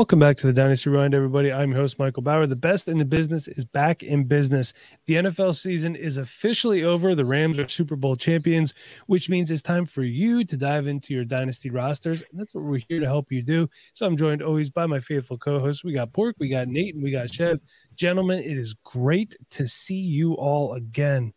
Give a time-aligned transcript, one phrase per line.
[0.00, 1.52] Welcome back to the Dynasty Rewind, everybody.
[1.52, 2.46] I'm your host, Michael Bauer.
[2.46, 4.72] The best in the business is back in business.
[5.04, 7.14] The NFL season is officially over.
[7.14, 8.72] The Rams are Super Bowl champions,
[9.08, 12.24] which means it's time for you to dive into your Dynasty rosters.
[12.30, 13.68] And that's what we're here to help you do.
[13.92, 15.84] So I'm joined always by my faithful co hosts.
[15.84, 17.60] We got Pork, we got Nate, and we got Chev.
[17.94, 21.34] Gentlemen, it is great to see you all again.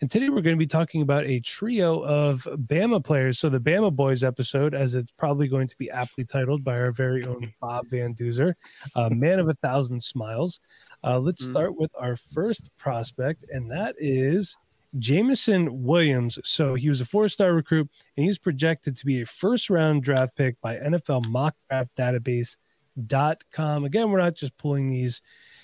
[0.00, 3.40] And today we're going to be talking about a trio of Bama players.
[3.40, 6.92] So the Bama Boys episode, as it's probably going to be aptly titled by our
[6.92, 8.54] very own Bob Van Duzer,
[8.94, 10.60] uh, man of a thousand smiles.
[11.02, 11.52] Uh, let's Mm-hmm.
[11.52, 14.56] start with our first prospect, and that is
[15.00, 16.38] Jameson Williams.
[16.44, 20.60] So he was a four-star recruit, and he's projected to be a first-round draft pick
[20.60, 23.84] by NFL Mock Draft Database.com.
[23.84, 25.20] Again, we're not just pulling these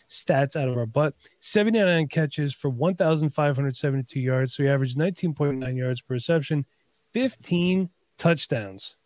[0.08, 1.14] stats out of our butt.
[1.40, 4.54] 79 catches for 1,572 yards.
[4.54, 6.64] So he averaged 19.9 yards per reception,
[7.12, 8.96] 15 touchdowns.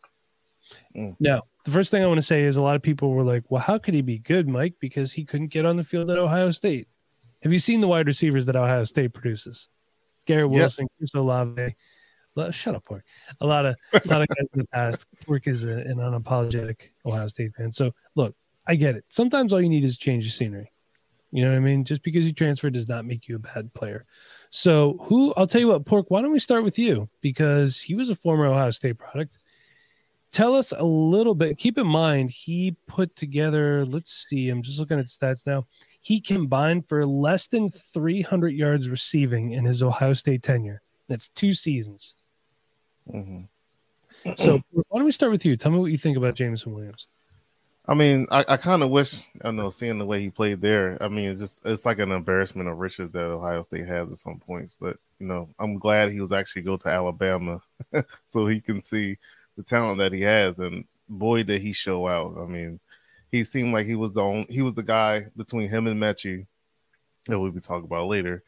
[0.97, 1.17] Mm.
[1.19, 3.45] Now, the first thing I want to say is a lot of people were like,
[3.49, 4.75] well, how could he be good, Mike?
[4.81, 6.89] Because he couldn't get on the field at Ohio State.
[7.43, 9.69] Have you seen the wide receivers that Ohio State produces?
[10.27, 10.59] Garrett Yep.
[10.59, 11.75] Wilson, Chris Olave.
[12.51, 13.05] Shut up, Pork.
[13.41, 15.07] A lot of a lot of guys in the past.
[15.27, 17.73] Pork is a, an unapologetic Ohio State fan.
[17.73, 18.35] So look,
[18.67, 19.05] I get it.
[19.09, 20.71] Sometimes all you need is change of scenery.
[21.31, 21.85] You know what I mean?
[21.85, 24.07] Just because you transferred does not make you a bad player.
[24.51, 27.07] So, who I'll tell you what, Pork, why don't we start with you?
[27.21, 29.39] Because he was a former Ohio State product.
[30.31, 31.59] Tell us a little bit.
[31.59, 35.67] Keep in mind, he put together, let's see, I'm just looking at stats now.
[36.01, 40.83] He combined for less than 300 yards receiving in his Ohio State tenure.
[41.09, 42.15] That's two seasons.
[43.11, 43.49] Mhm.
[44.37, 45.57] So, why don't we start with you?
[45.57, 47.09] Tell me what you think about Jameson Williams.
[47.89, 50.99] I mean, I, I kind of wish I know seeing the way he played there.
[51.03, 54.19] I mean, it's just it's like an embarrassment of riches that Ohio State has at
[54.19, 54.77] some points.
[54.79, 57.63] But you know, I'm glad he was actually go to Alabama
[58.27, 59.17] so he can see
[59.57, 60.59] the talent that he has.
[60.59, 62.37] And boy, did he show out!
[62.39, 62.79] I mean,
[63.33, 66.47] he seemed like he was the only, he was the guy between him and Metchie
[67.27, 68.43] that we'll be talking about later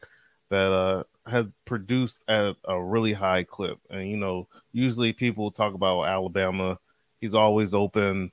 [0.49, 3.79] that uh has produced at a really high clip.
[3.89, 6.79] And you know, usually people talk about Alabama.
[7.19, 8.31] He's always open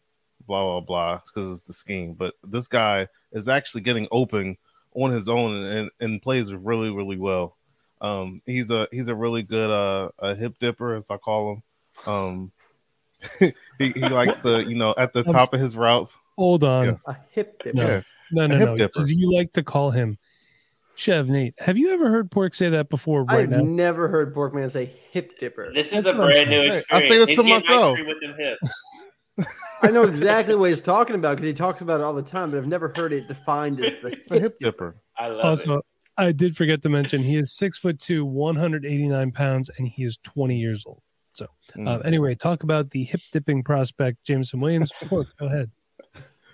[0.49, 2.15] blah blah blah because it's the scheme.
[2.15, 4.57] But this guy is actually getting open
[4.95, 7.57] on his own and, and plays really really well.
[8.01, 11.63] Um, he's a he's a really good uh a hip dipper as I call him.
[12.13, 12.53] Um,
[13.39, 16.19] he he likes to you know at the top of his routes.
[16.37, 16.87] Hold on.
[16.87, 17.05] Yes.
[17.07, 17.75] A hip dip.
[17.75, 17.87] No.
[17.87, 18.77] Yeah, No, no, A hip no.
[18.77, 18.93] dipper.
[18.95, 20.19] Because you like to call him
[20.95, 21.55] Chev Nate.
[21.59, 23.25] Have you ever heard Pork say that before?
[23.25, 25.73] Right I've now, never heard Porkman say hip dipper.
[25.73, 26.87] This is That's a brand new experience.
[26.91, 27.99] I say this He's to getting myself.
[29.39, 29.83] ice cream with them hips.
[29.83, 32.51] I know exactly what he's talking about because he talks about it all the time,
[32.51, 34.97] but I've never heard it defined as the a hip dipper.
[35.17, 35.85] I love also, it.
[36.17, 40.19] I did forget to mention he is six foot two, 189 pounds, and he is
[40.25, 41.01] 20 years old.
[41.33, 42.07] So, uh, Mm.
[42.07, 44.91] anyway, talk about the hip dipping prospect, Jameson Williams.
[45.05, 45.71] Pork, go ahead.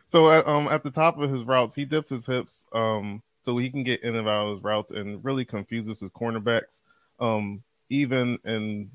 [0.07, 3.57] So at, um, at the top of his routes, he dips his hips um, so
[3.57, 6.83] he can get in and out of his routes and really confuses his cornerbacks,
[7.21, 8.91] um, even in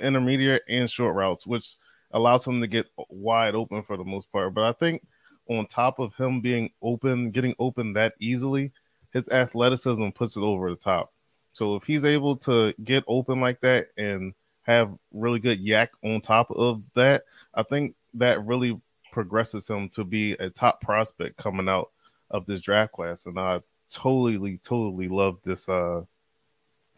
[0.00, 1.76] intermediate and short routes, which
[2.12, 4.54] allows him to get wide open for the most part.
[4.54, 5.06] But I think
[5.48, 8.72] on top of him being open, getting open that easily,
[9.12, 11.12] his athleticism puts it over the top.
[11.52, 16.20] So if he's able to get open like that and have really good YAC on
[16.20, 17.24] top of that,
[17.54, 18.80] I think that really
[19.10, 21.90] progresses him to be a top prospect coming out
[22.30, 23.26] of this draft class.
[23.26, 23.60] And I
[23.90, 25.68] totally, totally love this.
[25.68, 26.02] Uh,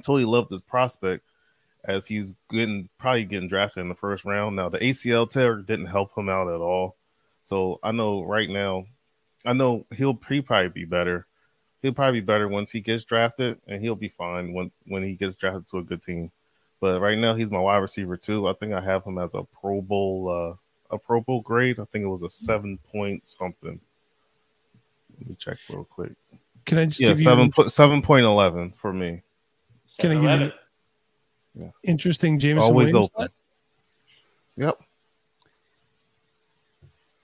[0.02, 1.24] totally love this prospect
[1.84, 4.56] as he's getting probably getting drafted in the first round.
[4.56, 6.96] Now the ACL tear didn't help him out at all.
[7.44, 8.86] So I know right now,
[9.44, 11.26] I know he'll he probably be better.
[11.82, 15.14] He'll probably be better once he gets drafted, and he'll be fine when when he
[15.14, 16.30] gets drafted to a good team.
[16.80, 18.48] But right now, he's my wide receiver too.
[18.48, 20.28] I think I have him as a Pro Bowl
[20.90, 21.78] uh, a Pro Bowl grade.
[21.78, 23.78] I think it was a seven point something.
[25.18, 26.12] Let me check real quick.
[26.64, 29.22] Can I just Yeah, give you seven an seven point eleven for me.
[29.98, 30.52] Can I give you- 7-Eleven.
[31.54, 31.72] Yes.
[31.84, 33.10] interesting Jameson Always Williams?
[33.16, 33.28] open.
[34.56, 34.80] Yep.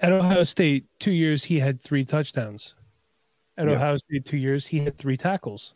[0.01, 2.75] At Ohio State, two years he had three touchdowns.
[3.59, 3.75] At Yeah.
[3.75, 5.75] Ohio State, two years, he had three tackles.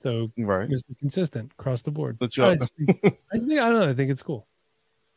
[0.00, 0.68] So Right.
[0.68, 0.96] Mr.
[0.98, 2.18] Consistent across the board.
[2.18, 3.88] But you- I, think, I just think I don't know.
[3.88, 4.46] I think it's cool.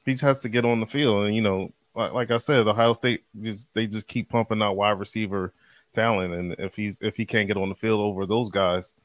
[0.06, 2.94] he has to get on the field, and you know, like, like I said, Ohio
[2.94, 5.54] State just they just keep pumping out wide receiver
[5.94, 8.96] talent, and if he's if he can't get on the field over those guys,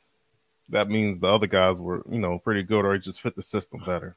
[0.69, 3.81] that means the other guys were you know pretty good or just fit the system
[3.85, 4.17] better.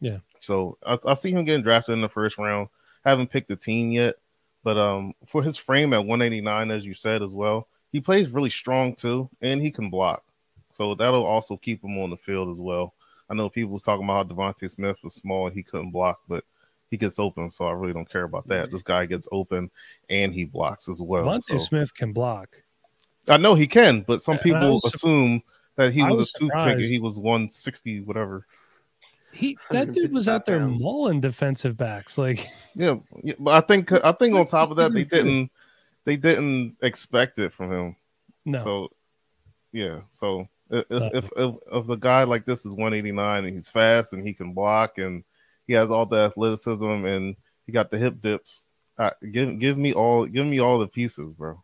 [0.00, 0.18] Yeah.
[0.40, 2.68] So I, I see him getting drafted in the first round.
[3.04, 4.16] Haven't picked a team yet,
[4.62, 8.50] but um, for his frame at 189, as you said as well, he plays really
[8.50, 10.22] strong too, and he can block.
[10.70, 12.94] So that'll also keep him on the field as well.
[13.28, 16.20] I know people was talking about how DeVonta Smith was small and he couldn't block,
[16.28, 16.44] but
[16.90, 18.70] he gets open, so I really don't care about that.
[18.70, 19.70] This guy gets open
[20.08, 21.24] and he blocks as well.
[21.24, 22.62] Devontae So- Smith can block.
[23.28, 25.42] I know he can, but some people assume
[25.80, 28.46] that he was, was a toothpick and he was 160, whatever.
[29.32, 30.82] He that dude was out there pounds.
[30.82, 32.18] mauling defensive backs.
[32.18, 35.50] Like Yeah, yeah, but I think I think on top of that they didn't
[36.04, 37.96] they didn't expect it from him.
[38.44, 38.88] no, So
[39.72, 43.68] yeah, so if, Uh, if if if the guy like this is 189 and he's
[43.68, 45.24] fast and he can block and
[45.66, 47.36] he has all the athleticism and
[47.66, 48.66] he got the hip dips,
[48.98, 51.62] uh, give give me all give me all the pieces, bro.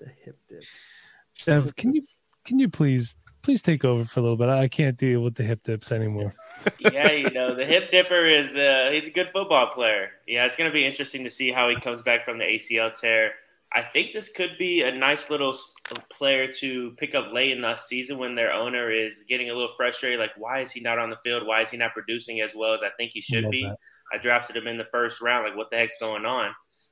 [0.00, 0.64] The hip dip.
[1.34, 2.02] Chev, can you
[2.44, 3.14] can you please
[3.48, 4.50] please take over for a little bit?
[4.50, 6.34] I can't deal with the hip dips anymore.
[6.80, 10.10] yeah, you know, the hip dipper is uh, he's a good football player.
[10.26, 12.94] Yeah, it's going to be interesting to see how he comes back from the ACL
[12.94, 13.32] tear.
[13.72, 15.56] I think this could be a nice little
[16.10, 19.72] player to pick up late in the season when their owner is getting a little
[19.74, 20.20] frustrated.
[20.20, 21.46] Like, why is he not on the field?
[21.46, 23.62] Why is he not producing as well as I think he should be?
[23.62, 23.76] that.
[24.12, 25.46] I drafted him in the first round.
[25.46, 26.50] Like, what the heck's going on?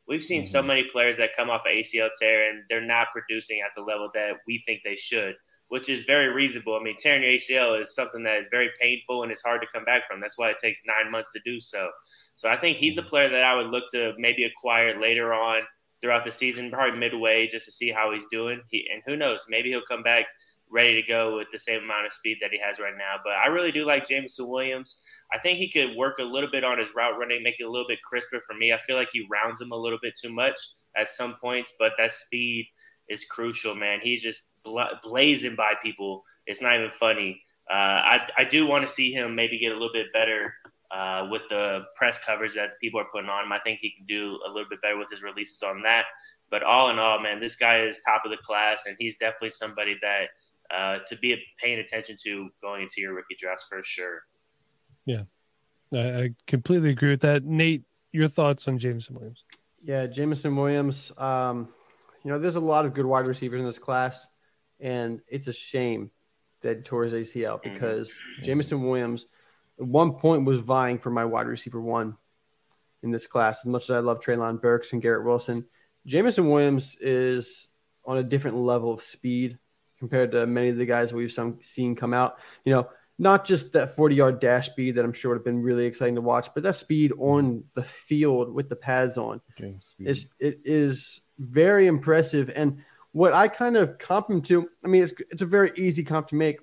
[0.09, 0.67] We've seen so Mhm.
[0.69, 4.11] many players that come off of ACL tear and they're not producing at the level
[4.15, 5.35] that we think they should,
[5.69, 6.77] which is very reasonable.
[6.79, 9.67] I mean, tearing your ACL is something that is very painful and it's hard to
[9.73, 10.21] come back from.
[10.21, 11.91] That's why it takes nine months to do so.
[12.35, 13.09] So I think he's a mm-hmm.
[13.09, 15.63] player that I would look to maybe acquire later on
[16.01, 18.61] throughout the season, probably midway, just to see how he's doing.
[18.69, 20.27] He, and who knows, maybe he'll come back
[20.71, 23.15] ready to go with the same amount of speed that he has right now.
[23.25, 25.01] But I really do like Jameson Williams.
[25.33, 27.71] I think he could work a little bit on his route running, make it a
[27.71, 28.73] little bit crisper for me.
[28.73, 30.59] I feel like he rounds him a little bit too much
[30.97, 32.67] at some points, but that speed
[33.09, 34.01] is crucial, man.
[34.03, 36.25] He's just bla- blazing by people.
[36.47, 37.43] It's not even funny.
[37.71, 40.55] Uh, I, I do want to see him maybe get a little bit better
[40.91, 43.53] uh, with the press coverage that people are putting on him.
[43.53, 46.05] I think he can do a little bit better with his releases on that.
[46.51, 49.51] But all in all, man, this guy is top of the class, and he's definitely
[49.51, 50.27] somebody that
[50.75, 54.23] uh, to be paying attention to going into your rookie drafts for sure.
[55.93, 57.45] I, I completely agree with that.
[57.45, 57.83] Nate,
[58.13, 59.45] your thoughts on Jameson Williams?
[59.83, 61.13] Yeah, Jameson Williams.
[61.19, 61.69] Um,
[62.27, 64.27] you know, there's a lot of good wide receivers in this class,
[64.81, 66.11] and it's a shame
[66.63, 67.73] that his ACL mm-hmm.
[67.73, 68.45] because mm-hmm.
[68.45, 69.27] Jameson Williams
[69.79, 72.17] at one point was vying for my wide receiver one
[73.05, 73.61] in this class.
[73.61, 75.67] As much as I love Treylon Burks and Garrett Wilson,
[76.05, 77.69] Jameson Williams is
[78.05, 79.61] on a different level of speed
[80.01, 82.39] compared to many of the guys we've some, seen come out.
[82.65, 85.63] You know, not just that 40 yard dash speed that I'm sure would have been
[85.63, 87.61] really exciting to watch, but that speed on mm-hmm.
[87.75, 89.95] the field with the pads on James.
[89.99, 92.51] is it is very impressive.
[92.55, 92.83] And
[93.13, 96.29] what I kind of comp him to, I mean, it's it's a very easy comp
[96.29, 96.59] to make.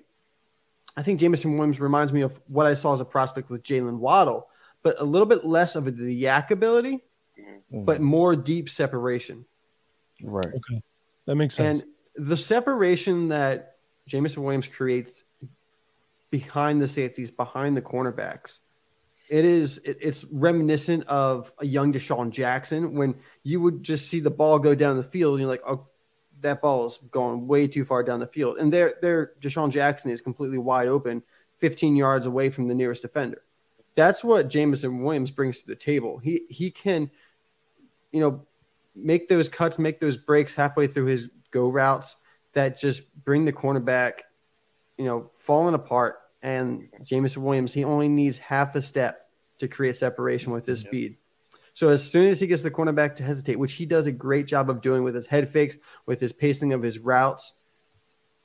[0.96, 3.98] I think Jameson Williams reminds me of what I saw as a prospect with Jaylen
[3.98, 4.48] Waddle,
[4.84, 7.02] but a little bit less of the YAC ability,
[7.36, 7.84] mm-hmm.
[7.84, 9.44] but more deep separation.
[10.22, 10.46] right.
[10.46, 10.82] Okay,
[11.26, 11.82] that makes sense.
[11.82, 13.74] And the separation that
[14.06, 15.24] Jameson Williams creates
[16.34, 18.58] behind the safeties, behind the cornerbacks,
[19.28, 23.14] it is it, it's reminiscent of a young DeSean Jackson when
[23.44, 25.86] you would just see the ball go down the field and you're like, oh,
[26.40, 28.58] that ball is going way too far down the field.
[28.58, 31.22] And there, there, DeSean Jackson is completely wide open,
[31.58, 33.42] 15 yards away from the nearest defender.
[33.94, 36.18] That's what Jameson Williams brings to the table.
[36.18, 37.12] He he can,
[38.10, 38.44] you know,
[38.96, 42.16] make those cuts, make those breaks halfway through his go routes
[42.54, 44.22] that just bring the cornerback,
[44.98, 46.16] you know, falling apart.
[46.44, 51.16] And Jameson Williams, he only needs half a step to create separation with his speed.
[51.72, 54.46] So as soon as he gets the cornerback to hesitate, which he does a great
[54.46, 57.54] job of doing with his head fakes, with his pacing of his routes,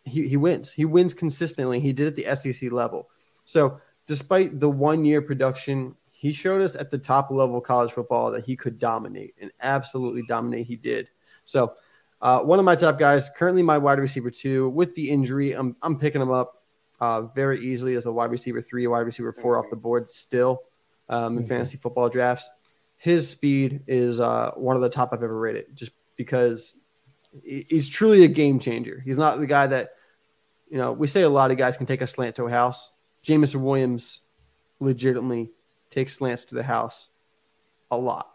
[0.06, 0.72] he, he wins.
[0.72, 1.82] He wins consistently.
[1.82, 3.10] He did at the SEC level.
[3.44, 7.92] So despite the one year production, he showed us at the top level of college
[7.92, 10.68] football that he could dominate and absolutely dominate.
[10.68, 11.10] He did.
[11.44, 11.74] So
[12.22, 15.76] uh, one of my top guys, currently my wide receiver two, with the injury, I'm,
[15.82, 16.59] I'm picking him up
[17.00, 20.64] uh, very easily as the wide receiver three, wide receiver four off the board still
[21.08, 22.50] um, in fantasy football drafts.
[22.98, 26.76] His speed is uh, one of the top I've ever rated, just because
[27.44, 29.02] he's truly a game changer.
[29.04, 29.92] He's not the guy that,
[30.70, 32.92] you know, we say a lot of guys can take a slant to a house.
[33.22, 34.22] Jameson Williams
[34.80, 35.52] legitimately
[35.90, 37.10] takes slants to the house
[37.92, 38.30] a lot.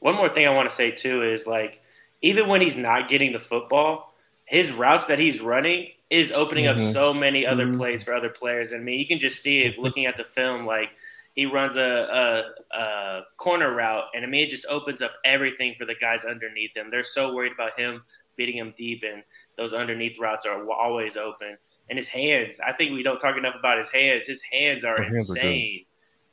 [0.00, 1.80] One more thing I want to say too is like
[2.22, 4.14] even when he's not getting the football,
[4.44, 6.86] his routes that he's running is opening Mhm.
[6.88, 7.76] up so many other Mhm.
[7.76, 8.72] plays for other players.
[8.72, 10.64] I mean, you can just see it looking at the film.
[10.64, 10.90] Like
[11.34, 15.74] he runs a, a, a corner route, and I mean, it just opens up everything
[15.74, 16.90] for the guys underneath him.
[16.90, 18.02] They're so worried about him
[18.36, 19.22] beating him deep, and
[19.56, 21.58] those underneath routes are always open.
[21.90, 24.26] And his hands, I think we don't talk enough about his hands.
[24.26, 25.42] His hands are The hands are good.
[25.44, 25.84] insane.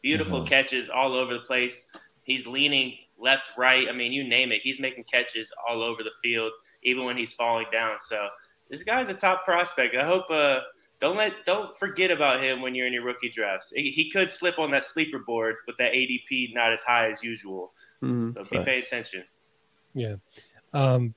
[0.01, 0.47] Beautiful Mhm.
[0.47, 1.89] catches all over the place.
[2.23, 3.87] He's leaning left, right.
[3.87, 4.61] I mean, you name it.
[4.61, 6.51] He's making catches all over the field,
[6.83, 7.99] even when he's falling down.
[8.01, 8.29] So
[8.69, 9.95] this guy's a top prospect.
[9.95, 10.61] I hope uh,
[10.99, 13.71] don't let don't forget about him when you're in your rookie drafts.
[13.75, 17.23] He, he could slip on that sleeper board with that ADP not as high as
[17.23, 17.73] usual.
[18.01, 18.33] Mhm.
[18.33, 18.87] So be paying Facts.
[18.87, 19.23] attention.
[19.93, 20.15] Yeah.
[20.73, 21.13] Um,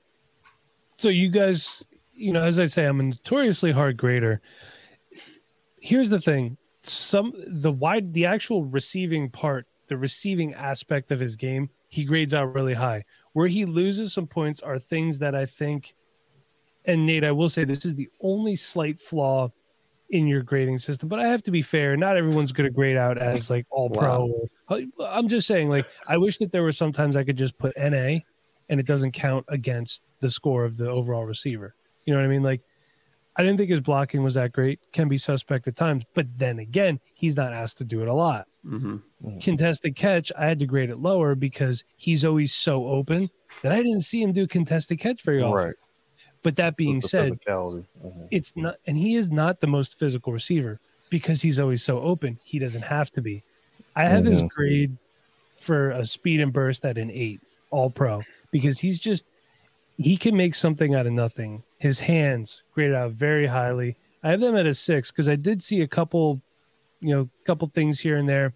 [0.97, 4.41] so you guys, you know, as I say, I'm a notoriously hard grader.
[5.79, 11.35] Here's the thing: some the wide, the actual receiving part, the receiving aspect of his
[11.35, 13.05] game, he grades out really high.
[13.33, 15.95] Where he loses some points are things that I think.
[16.89, 19.51] And Nate, I will say this is the only slight flaw
[20.09, 21.95] in your grading system, but I have to be fair.
[21.95, 24.47] Not everyone's going to grade out as like all pro.
[25.05, 28.21] I'm just saying, like, I wish that there were sometimes I could just put NA
[28.69, 31.75] and it doesn't count against the score of the overall receiver.
[32.05, 32.41] You know what I mean?
[32.41, 32.61] Like,
[33.35, 34.79] I didn't think his blocking was that great.
[34.91, 38.13] Can be suspect at times, but then again, he's not asked to do it a
[38.13, 38.47] lot.
[38.65, 39.03] Mhm.
[39.43, 43.29] Contested catch, I had to grade it lower because he's always so open
[43.61, 45.67] that I didn't see him do contested catch very often.
[45.67, 45.75] Right.
[46.43, 47.33] But that being said.
[48.03, 48.27] Mhm.
[48.31, 50.79] it's not, and he is not the most physical receiver
[51.09, 52.37] because he's always so open.
[52.45, 53.43] He doesn't have to be.
[53.95, 54.49] I have his Mhm.
[54.49, 54.97] grade
[55.59, 57.41] for a speed and burst at an eight,
[57.71, 59.25] all pro, because he's just,
[59.97, 61.63] he can make something out of nothing.
[61.79, 63.97] His hands graded out very highly.
[64.23, 66.41] I have them at a six because I did see a couple,
[67.01, 68.53] you know, couple things here and there.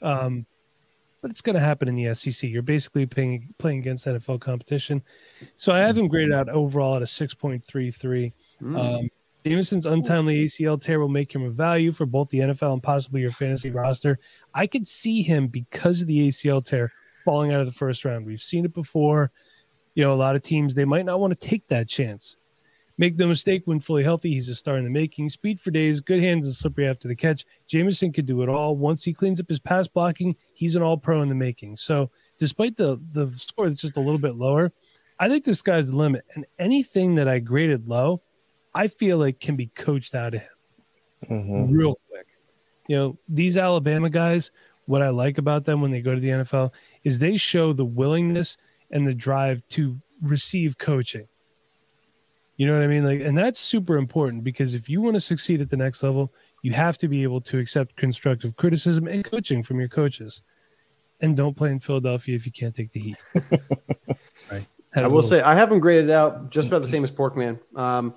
[0.00, 0.46] Um,
[1.26, 2.48] but it's going to happen in the SEC.
[2.48, 5.02] You're basically playing playing against NFL competition.
[5.56, 8.32] So I have him graded out overall at a 6.33.
[8.62, 8.78] Mm.
[8.78, 9.08] Um,
[9.44, 13.22] Jameson's untimely ACL tear will make him a value for both the NFL and possibly
[13.22, 14.20] your fantasy roster.
[14.54, 16.92] I could see him because of the ACL tear
[17.24, 18.24] falling out of the first round.
[18.24, 19.32] We've seen it before.
[19.96, 22.36] You know, a lot of teams they might not want to take that chance.
[22.98, 25.28] Make no mistake, when fully healthy, he's a star in the making.
[25.28, 27.44] Speed for days, good hands, and slippery after the catch.
[27.66, 28.74] Jameson could do it all.
[28.76, 31.76] Once he cleans up his pass blocking, he's an all pro in the making.
[31.76, 34.72] So, despite the the score that's just a little bit lower,
[35.18, 36.24] I think the sky's the limit.
[36.34, 38.22] And anything that I graded low,
[38.74, 40.50] I feel like can be coached out of him
[41.30, 41.76] Mhm.
[41.76, 42.26] real quick.
[42.88, 44.50] You know, these Alabama guys,
[44.86, 46.72] what I like about them when they go to the NFL
[47.04, 48.56] is they show the willingness
[48.90, 51.26] and the drive to receive coaching.
[52.56, 53.04] You know what I mean?
[53.04, 56.32] Like, and that's super important because if you want to succeed at the next level,
[56.62, 60.42] you have to be able to accept constructive criticism and coaching from your coaches.
[61.20, 63.16] And don't play in Philadelphia if you can't take the heat.
[64.48, 64.66] Sorry.
[64.94, 67.58] I will little- say I have him graded out just about the same as Porkman.
[67.74, 68.14] Um,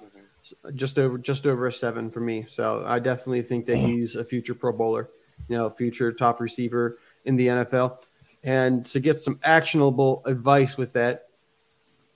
[0.73, 2.45] just over just over a seven for me.
[2.47, 5.09] So I definitely think that he's a future Pro Bowler,
[5.47, 7.97] you know, future top receiver in the NFL.
[8.43, 11.25] And to get some actionable advice with that,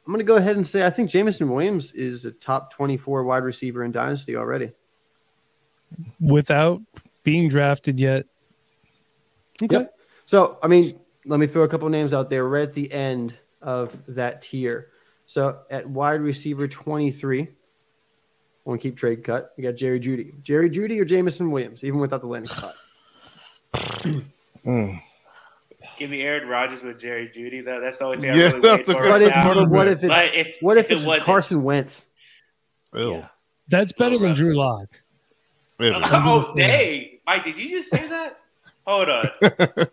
[0.06, 3.24] I'm going to go ahead and say I think Jameson Williams is a top 24
[3.24, 4.72] wide receiver in Dynasty already.
[6.20, 6.82] without
[7.24, 8.26] being drafted yet.
[9.62, 9.76] Okay.
[9.76, 9.96] Yep.
[10.26, 12.48] So, I mean, let me throw a couple names out there.
[12.50, 14.90] We're at the end of that tier.
[15.26, 17.48] So, at wide receiver 23,
[18.66, 19.52] want to keep trade cut.
[19.58, 20.42] We got Jerry Jeudy.
[20.42, 22.76] Jerry Jeudy or Jameson Williams, even without the landing spot.
[24.66, 25.02] Mm.
[25.98, 27.80] Give me Aaron Rodgers with Jerry Jeudy though.
[27.82, 29.02] That's the only thing Yeah, I really that's the for.
[29.02, 31.64] good What if, but what if it's But if- what if, if it's wasn't- Carson
[31.64, 32.08] Wentz?
[32.94, 33.12] Ew.
[33.14, 33.28] Yeah.
[33.70, 34.88] That's better than Drew Lock.
[35.80, 35.94] Ew.
[35.96, 37.20] Oh, dang.
[37.26, 38.38] Mike, did you just say that?
[38.86, 39.30] Hold on.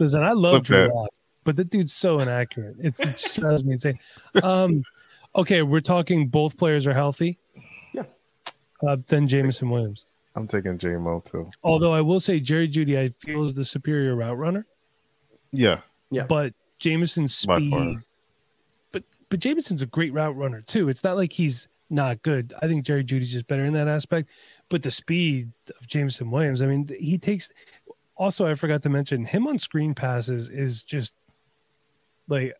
[0.00, 0.94] Listen, I love Flip Drew that.
[0.94, 1.10] Lock,
[1.44, 2.76] but the dude's so inaccurate.
[2.80, 3.98] It's, it just drives me insane.
[4.42, 4.82] Um,
[5.34, 7.38] okay, we're talking both players are healthy.
[7.92, 8.04] Yeah.
[8.86, 10.06] Uh, then Jameson Williams.
[10.34, 11.50] I'm taking JMO too.
[11.64, 14.66] Although I will say Jerry Jeudy, I feel is the superior route runner,
[15.56, 15.80] Yeah.
[16.10, 16.24] Yeah.
[16.24, 17.98] but Jameson's speed.
[18.92, 20.88] But but Jameson's a great route runner too.
[20.88, 22.54] It's not like he's not good.
[22.62, 24.28] I think Jerry Jeudy's just better in that aspect.
[24.68, 27.52] But the speed of Jameson Williams, I mean, he takes.
[28.16, 31.16] Also, I forgot to mention him on screen passes is just
[32.28, 32.54] like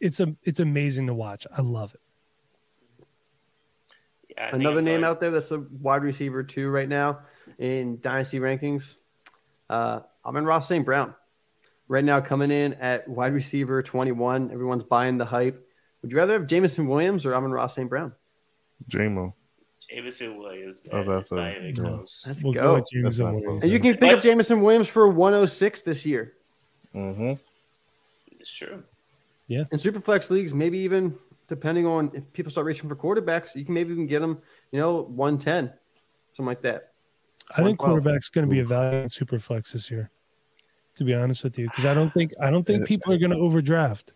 [0.00, 1.46] it's a it's amazing to watch.
[1.56, 2.00] I love it.
[4.36, 7.20] Yeah, I Another name going- out there that's a wide receiver too right now
[7.58, 8.96] in dynasty rankings.
[9.70, 10.84] Uh, Amon-Ra St.
[10.84, 11.14] Brown.
[11.92, 14.50] Right now, coming in at wide receiver 21.
[14.50, 15.62] Everyone's buying the hype.
[16.00, 17.86] Would you rather have Jameson Williams or Amon-Ra St.
[17.90, 18.12] Brown?
[18.88, 19.34] JMO.
[19.90, 20.80] Jameson Williams.
[20.90, 21.82] Oh, that's it's not a- even yeah.
[21.82, 22.24] close.
[22.26, 22.84] Let's We'll go, go.
[22.90, 23.64] Jameson Williams.
[23.64, 26.32] And you can pick up Jameson Williams for 106 this year.
[26.94, 27.34] Mm-hmm.
[28.40, 28.84] It's true.
[29.48, 29.64] Yeah.
[29.70, 33.74] In superflex leagues, maybe even depending on if people start reaching for quarterbacks, you can
[33.74, 34.38] maybe even get them,
[34.70, 35.70] you know, 110,
[36.32, 36.92] something like that.
[37.50, 38.02] I think 112.
[38.02, 40.10] quarterback's going to be a value in superflex this year.
[40.96, 43.30] To be honest with you, because I don't think I don't think people are going
[43.30, 44.12] to overdraft.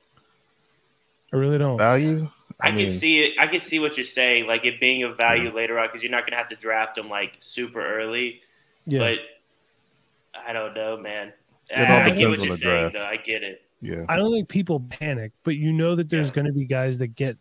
[1.33, 1.79] I really don't.
[1.79, 2.29] Value.
[2.61, 3.33] I, mean, can see it.
[3.41, 6.11] I can see what you're saying, like it being of value later on, because you're
[6.13, 8.41] not going to have to draft them like super early.
[8.87, 9.19] Yeah, But
[10.47, 11.33] I don't know, man.
[11.71, 12.95] It all I, I get what on you're the saying, draft.
[12.95, 13.05] though.
[13.11, 13.63] I get it.
[13.83, 14.05] Yeah.
[14.09, 16.35] I don't think people panic, but you know that there's Yeah.
[16.35, 17.37] going to be guys that get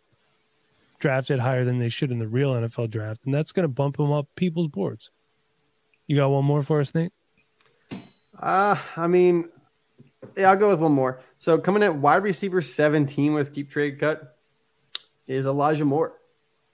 [0.98, 3.96] drafted higher than they should in the real NFL draft, and that's going to bump
[3.98, 5.10] them up people's boards.
[6.06, 7.12] You got one more for us, Nate?
[8.40, 9.48] Uh, I mean,
[10.36, 11.20] yeah, I'll go with one more.
[11.38, 14.36] So coming at wide receiver 17 with keep trade cut
[15.26, 16.14] is Elijah Moore.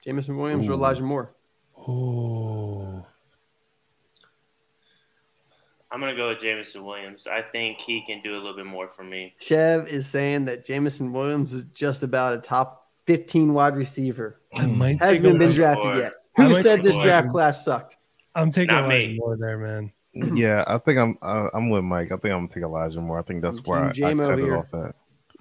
[0.04, 1.33] Jameson Williams or Elijah Moore.
[1.76, 3.04] Oh,
[5.90, 7.26] I'm gonna go with Jameson Williams.
[7.26, 9.35] I think he can do a little bit more for me.
[9.38, 14.40] Chev is saying that Jameson Williams is just about a top 15 wide receiver.
[14.54, 15.97] I might take Hasn't even been drafted Moore.
[15.97, 16.12] yet.
[16.37, 17.99] Who said this draft class sucked?
[18.35, 19.19] I'm taking Not Elijah me.
[19.19, 19.92] Moore there, man.
[20.35, 22.12] Yeah, I think I'm uh, I'm with Mike.
[22.12, 23.19] I think I'm gonna take Elijah Moore.
[23.19, 24.95] I think that's Team where I, I Jam cut over it off at.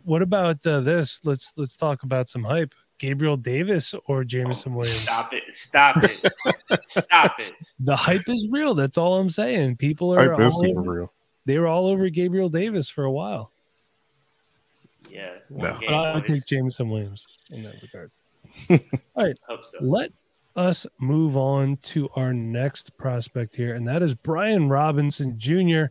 [0.06, 1.20] What about uh, this?
[1.24, 2.74] Let's let's talk about some hype.
[3.02, 5.00] Gabriel Davis or Jameson Williams?
[5.00, 5.52] Stop it!
[5.52, 6.32] Stop it!
[6.88, 7.54] Stop it!
[7.80, 8.76] The hype is real.
[8.76, 9.78] That's all I'm saying.
[9.78, 11.14] People are this all over, real.
[11.46, 13.52] they were all over Gabriel Davis for a while.
[15.10, 15.78] Yeah, No.
[15.80, 18.12] But I would take Jameson Williams in that regard.
[19.48, 19.80] Hope so.
[19.82, 20.12] Let
[20.56, 25.86] us move on to our next prospect here, and that is Brian Robinson Jr.,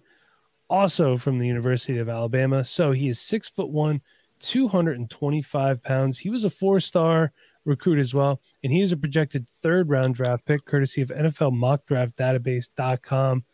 [0.69, 2.65] also from the University of Alabama.
[2.65, 4.01] So he is six foot one,
[4.41, 6.19] 225 pounds.
[6.19, 7.33] He was a four star
[7.65, 11.53] recruit as well, and he is a projected third round draft pick, courtesy of NFL
[11.53, 13.45] mock draft database.com.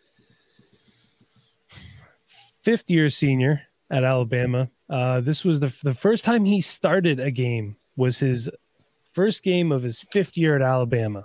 [2.63, 4.69] Fifth year senior at Alabama.
[4.89, 8.51] Uh, this was the, the first time he started a game was his
[9.17, 11.25] first game of his fifth year at Alabama.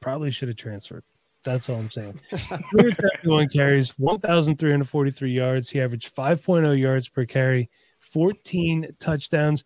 [0.00, 1.04] Probably should have transferred.
[1.44, 2.18] That's all I'm saying.
[2.30, 5.70] 371 carries, 1,343 yards.
[5.70, 9.62] He averaged 5.0 yards per carry, 14 touchdowns.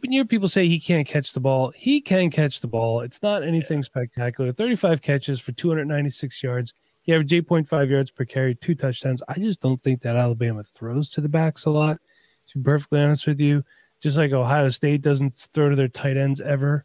[0.00, 3.00] When you hear people say he can't catch the ball, he can catch the ball.
[3.00, 4.52] It's not anything spectacular.
[4.52, 6.74] 35 catches for 296 yards.
[7.02, 9.22] He averaged 8.5 yards per carry, two touchdowns.
[9.28, 11.98] I just don't think that Alabama throws to the backs a lot,
[12.48, 13.62] to be perfectly honest with you.
[14.00, 16.84] Just like Ohio State doesn't throw to their tight ends ever.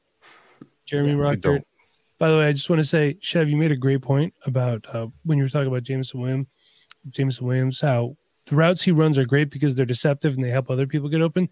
[0.86, 1.64] Jeremy Yeah, they Ruckert.
[2.18, 4.86] By the way, I just want to say, Chev, you made a great point about
[4.94, 6.48] uh, when you were talking about Jameson Williams,
[7.10, 10.70] Jameson Williams, how the routes he runs are great because they're deceptive and they help
[10.70, 11.50] other people get open.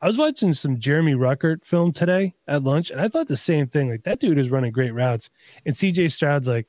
[0.00, 3.66] I was watching some Jeremy Ruckert film today at lunch, and I thought the same
[3.66, 3.90] thing.
[3.90, 5.30] Like that dude is running great routes,
[5.66, 6.68] and CJ Stroud's like,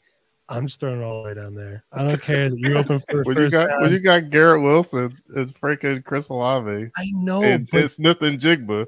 [0.49, 1.83] "I'm just throwing it all the way down there.
[1.91, 4.29] I don't care that you're open for a When you first got when you got
[4.29, 8.87] Garrett Wilson and freaking Chris Olave I know, and, but and Smith-Njigba.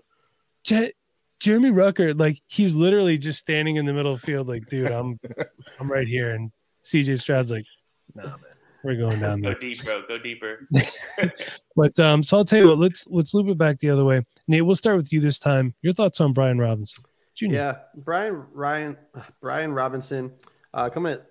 [0.63, 0.93] Je-
[1.39, 4.91] Jeremy Ruckert, like he's literally just standing in the middle of the field, like, dude,
[4.91, 5.19] I'm,
[5.80, 6.52] I'm right here, and
[6.84, 7.65] CJ Stroud's like,
[8.13, 8.39] nah, man,
[8.84, 9.54] we're going down there.
[9.54, 9.69] Go there.
[9.69, 10.04] deep, bro.
[10.08, 10.67] Go deeper.
[11.74, 14.26] But um, so I'll tell you what, let's let's loop it back the other way.
[14.47, 15.74] Nate, we'll start with you this time.
[15.82, 17.45] Your thoughts on Brian Robinson Jr.
[17.45, 18.97] Yeah, Brian Ryan
[19.39, 20.34] Brian Robinson
[20.74, 21.30] uh, coming at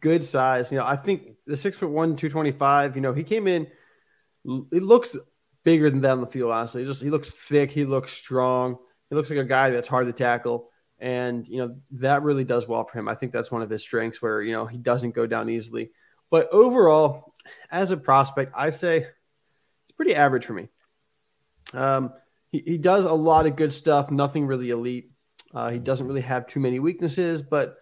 [0.00, 0.70] good size.
[0.70, 2.96] You know, I think the six foot one, two twenty five.
[2.96, 3.66] You know, he came in.
[4.44, 5.16] It looks
[5.64, 6.52] bigger than that on the field.
[6.52, 7.70] Honestly, just he looks thick.
[7.70, 8.78] He looks strong.
[9.10, 12.66] He looks like a guy that's hard to tackle, and you know that really does
[12.66, 13.08] well for him.
[13.08, 15.90] I think that's one of his strengths, where you know he doesn't go down easily.
[16.30, 17.34] But overall,
[17.70, 20.68] as a prospect, I say it's pretty average for me.
[21.72, 22.12] Um,
[22.50, 25.10] he, he does a lot of good stuff, nothing really elite.
[25.54, 27.76] Uh, he doesn't really have too many weaknesses, but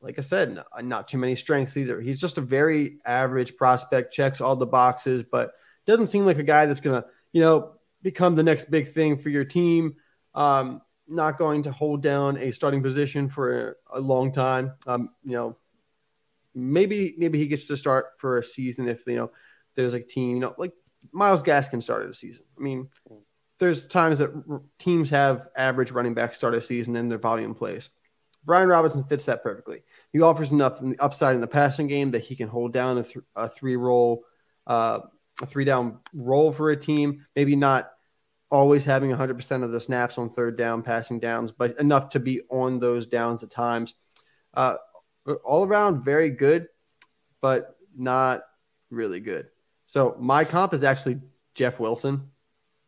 [0.00, 2.00] like I said, not, not too many strengths either.
[2.00, 5.52] He's just a very average prospect, checks all the boxes, but
[5.86, 9.18] doesn't seem like a guy that's going to, you know, become the next big thing
[9.18, 9.96] for your team.
[10.34, 14.74] Um, not going to hold down a starting position for a, a long time.
[14.86, 15.56] Um, you know,
[16.54, 19.30] maybe maybe he gets to start for a season if you know
[19.74, 20.72] there's a team, you know, like
[21.12, 22.44] Myles Gaskin started a season.
[22.58, 22.88] I mean,
[23.58, 27.54] there's times that r- teams have average running back start a season and their volume
[27.54, 27.90] plays.
[28.44, 29.82] Brian Robinson fits that perfectly.
[30.12, 32.98] He offers enough in the upside in the passing game that he can hold down
[32.98, 34.24] a, th- a three roll,
[34.66, 35.00] uh,
[35.42, 37.26] a three down roll for a team.
[37.36, 37.90] Maybe not
[38.50, 42.40] always having 100% of the snaps on third down, passing downs, but enough to be
[42.50, 43.94] on those downs at times.
[44.54, 44.76] Uh,
[45.44, 46.68] all around, very good,
[47.40, 48.42] but not
[48.90, 49.48] really good.
[49.86, 51.20] So my comp is actually
[51.54, 52.30] Jeff Wilson.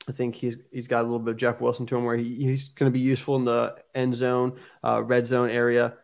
[0.09, 2.35] I think he's he's got a little bit of Jeff Wilson to him, where he,
[2.35, 5.95] he's going to be useful in the end zone, uh, red zone area.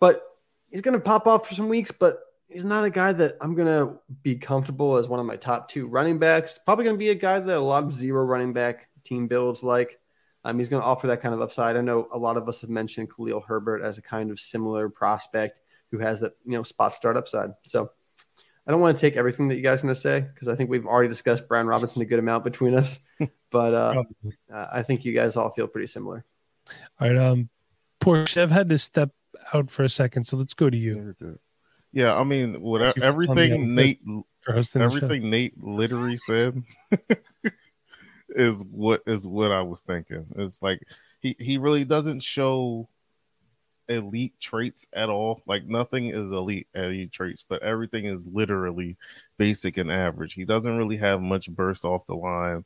[0.00, 0.22] But
[0.68, 1.90] he's going to pop off for some weeks.
[1.90, 5.68] But he's not a guy that I'm gonna be comfortable as one of my top
[5.68, 6.58] two running backs.
[6.64, 9.98] Probably gonna be a guy that a lot of zero running back team builds like.
[10.44, 11.76] Um, he's going to offer that kind of upside.
[11.76, 14.88] I know a lot of us have mentioned Khalil Herbert as a kind of similar
[14.88, 17.50] prospect who has that you know spot start upside.
[17.64, 17.90] So
[18.64, 20.54] I don't want to take everything that you guys are going to say because I
[20.54, 23.00] think we've already discussed Brian Robinson a good amount between us,
[23.50, 24.04] but uh,
[24.52, 26.24] uh, I think you guys all feel pretty similar.
[27.00, 27.48] All right, um,
[28.00, 29.10] poor Chev had to step
[29.52, 31.14] out for a second, so let's go to you.
[31.92, 34.00] Yeah, I mean, what everything Nate,
[34.74, 36.62] everything Nate literally said
[38.28, 40.26] is what is what I was thinking.
[40.36, 40.80] It's like
[41.20, 42.88] he he really doesn't show
[43.88, 45.42] elite traits at all.
[45.46, 48.96] Like nothing is elite elite traits, but everything is literally
[49.38, 50.34] basic and average.
[50.34, 52.64] He doesn't really have much burst off the line.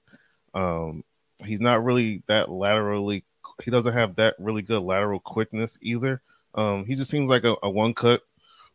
[0.54, 1.04] Um,
[1.44, 3.24] he's not really that laterally.
[3.62, 6.22] He doesn't have that really good lateral quickness either.
[6.54, 8.22] Um, he just seems like a, a one cut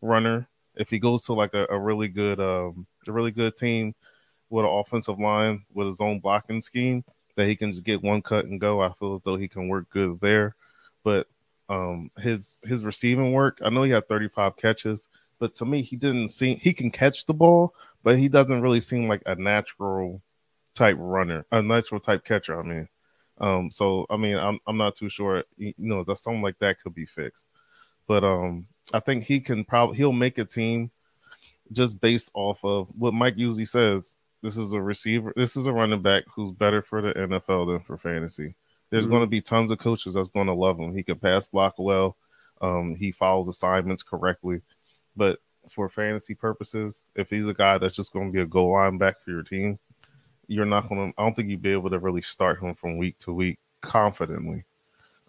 [0.01, 0.47] runner.
[0.75, 3.95] If he goes to like a, a really good, um, a really good team
[4.49, 7.03] with an offensive line with his own blocking scheme,
[7.35, 8.81] that he can just get one cut and go.
[8.81, 10.55] I feel as though he can work good there.
[11.03, 11.27] But
[11.69, 13.59] um his his receiving work.
[13.63, 15.09] I know he had 35 catches,
[15.39, 18.81] but to me, he didn't seem he can catch the ball, but he doesn't really
[18.81, 20.21] seem like a natural
[20.75, 22.59] type runner, a natural type catcher.
[22.59, 22.87] I mean,
[23.39, 25.43] um, so I mean, I'm I'm not too sure.
[25.57, 27.49] You know, that something like that could be fixed,
[28.07, 30.91] but um, I think he can probably he'll make a team
[31.71, 34.15] just based off of what Mike usually says.
[34.41, 35.33] This is a receiver.
[35.35, 38.53] This is a running back who's better for the NFL than for fantasy.
[38.89, 39.11] There's mm-hmm.
[39.11, 40.93] going to be tons of coaches that's going to love him.
[40.93, 42.15] He can pass block well.
[42.61, 44.61] Um, he follows assignments correctly.
[45.15, 45.39] But
[45.69, 48.97] for fantasy purposes, if he's a guy that's just going to be a goal line
[48.97, 49.79] back for your team,
[50.47, 51.19] you're not going to.
[51.19, 54.63] I don't think you'd be able to really start him from week to week confidently.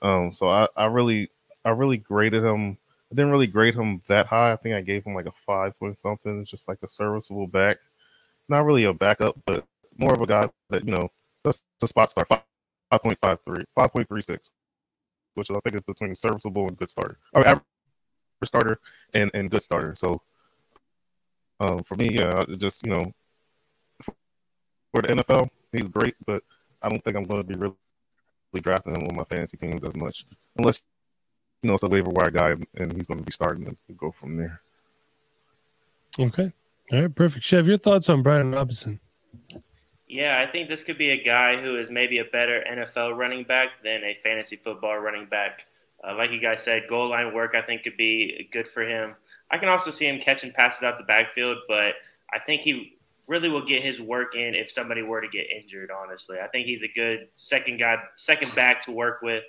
[0.02, 1.30] Um, so I, I really,
[1.66, 2.78] I really graded him.
[3.10, 4.52] I didn't really grade him that high.
[4.52, 6.40] I think I gave him like a five point something.
[6.40, 7.78] It's just like a serviceable back,
[8.48, 9.66] not really a backup, but
[9.98, 11.10] more of a guy that you know
[11.44, 12.28] that's a spot start.
[12.92, 14.50] 5.53, 5.36,
[15.34, 17.18] which I think is between serviceable and good starter.
[17.34, 17.64] I mean, average
[18.44, 18.80] starter
[19.12, 19.94] and, and good starter.
[19.96, 20.22] So
[21.60, 23.12] um, for me, yeah, just, you know,
[24.02, 26.42] for the NFL, he's great, but
[26.80, 27.74] I don't think I'm going to be really
[28.54, 30.26] drafting him on my fantasy teams as much,
[30.56, 30.80] unless,
[31.62, 34.10] you know, it's a waiver wire guy and he's going to be starting and go
[34.10, 34.60] from there.
[36.18, 36.52] Okay.
[36.92, 37.44] All right, perfect.
[37.44, 39.00] Chev, your thoughts on Brian Robinson?
[40.08, 43.42] Yeah, I think this could be a guy who is maybe a better NFL running
[43.42, 45.66] back than a fantasy football running back.
[46.06, 49.14] Uh, like you guys said, goal line work I think could be good for him.
[49.50, 51.94] I can also see him catching passes out the backfield, but
[52.32, 55.90] I think he really will get his work in if somebody were to get injured.
[55.90, 59.42] Honestly, I think he's a good second guy, second back to work with,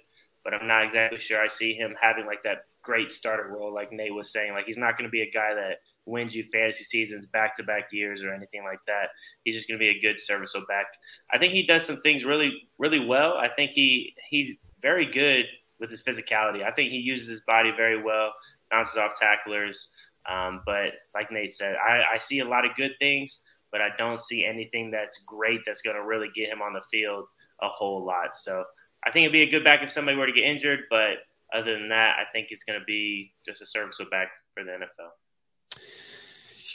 [0.47, 3.91] but I'm not exactly sure I see him having like that great starter role, like
[3.91, 4.53] Nate was saying.
[4.53, 7.63] Like he's not going to be a guy that wins you fantasy seasons back to
[7.63, 9.09] back years or anything like that.
[9.43, 10.85] He's just going to be a good serviceable back.
[11.33, 13.33] I think he does some things really, really well.
[13.33, 15.47] I think he he's very good
[15.81, 16.63] with his physicality.
[16.63, 18.31] I think he uses his body very well,
[18.71, 19.89] bounces off tacklers.
[20.31, 23.89] Um, but like Nate said, I, I see a lot of good things, but I
[23.97, 27.25] don't see anything that's great that's going to really get him on the field
[27.61, 28.33] a whole lot.
[28.33, 28.63] So
[29.05, 31.17] I think it'd be a good back if somebody were to get injured, but
[31.53, 34.71] other than that, I think it's going to be just a serviceable back for the
[34.71, 35.81] NFL.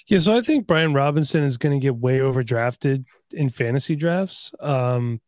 [0.07, 4.53] Yeah, so I think Brian Robinson is going to get way overdrafted in fantasy drafts.
[4.61, 5.21] Um,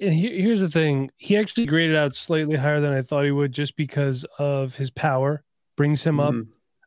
[0.00, 3.30] and he, here's the thing: he actually graded out slightly higher than I thought he
[3.30, 5.42] would, just because of his power
[5.76, 6.40] brings him mm-hmm.
[6.40, 6.46] up,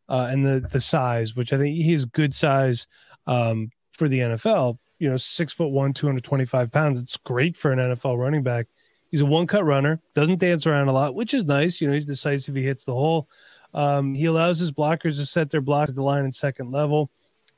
[0.10, 2.88] uh, and the the size, which I think he's good size
[3.25, 4.78] um, for the NFL.
[4.99, 6.99] You know, six foot one, two hundred twenty five pounds.
[7.02, 8.67] It's great for an NFL running back.
[9.12, 11.82] He's a one cut runner, doesn't dance around a lot, which is nice.
[11.82, 12.56] You know, he's decisive.
[12.56, 13.28] He hits the hole.
[13.74, 17.10] Um, he allows his blockers to set their blocks at the line and second level.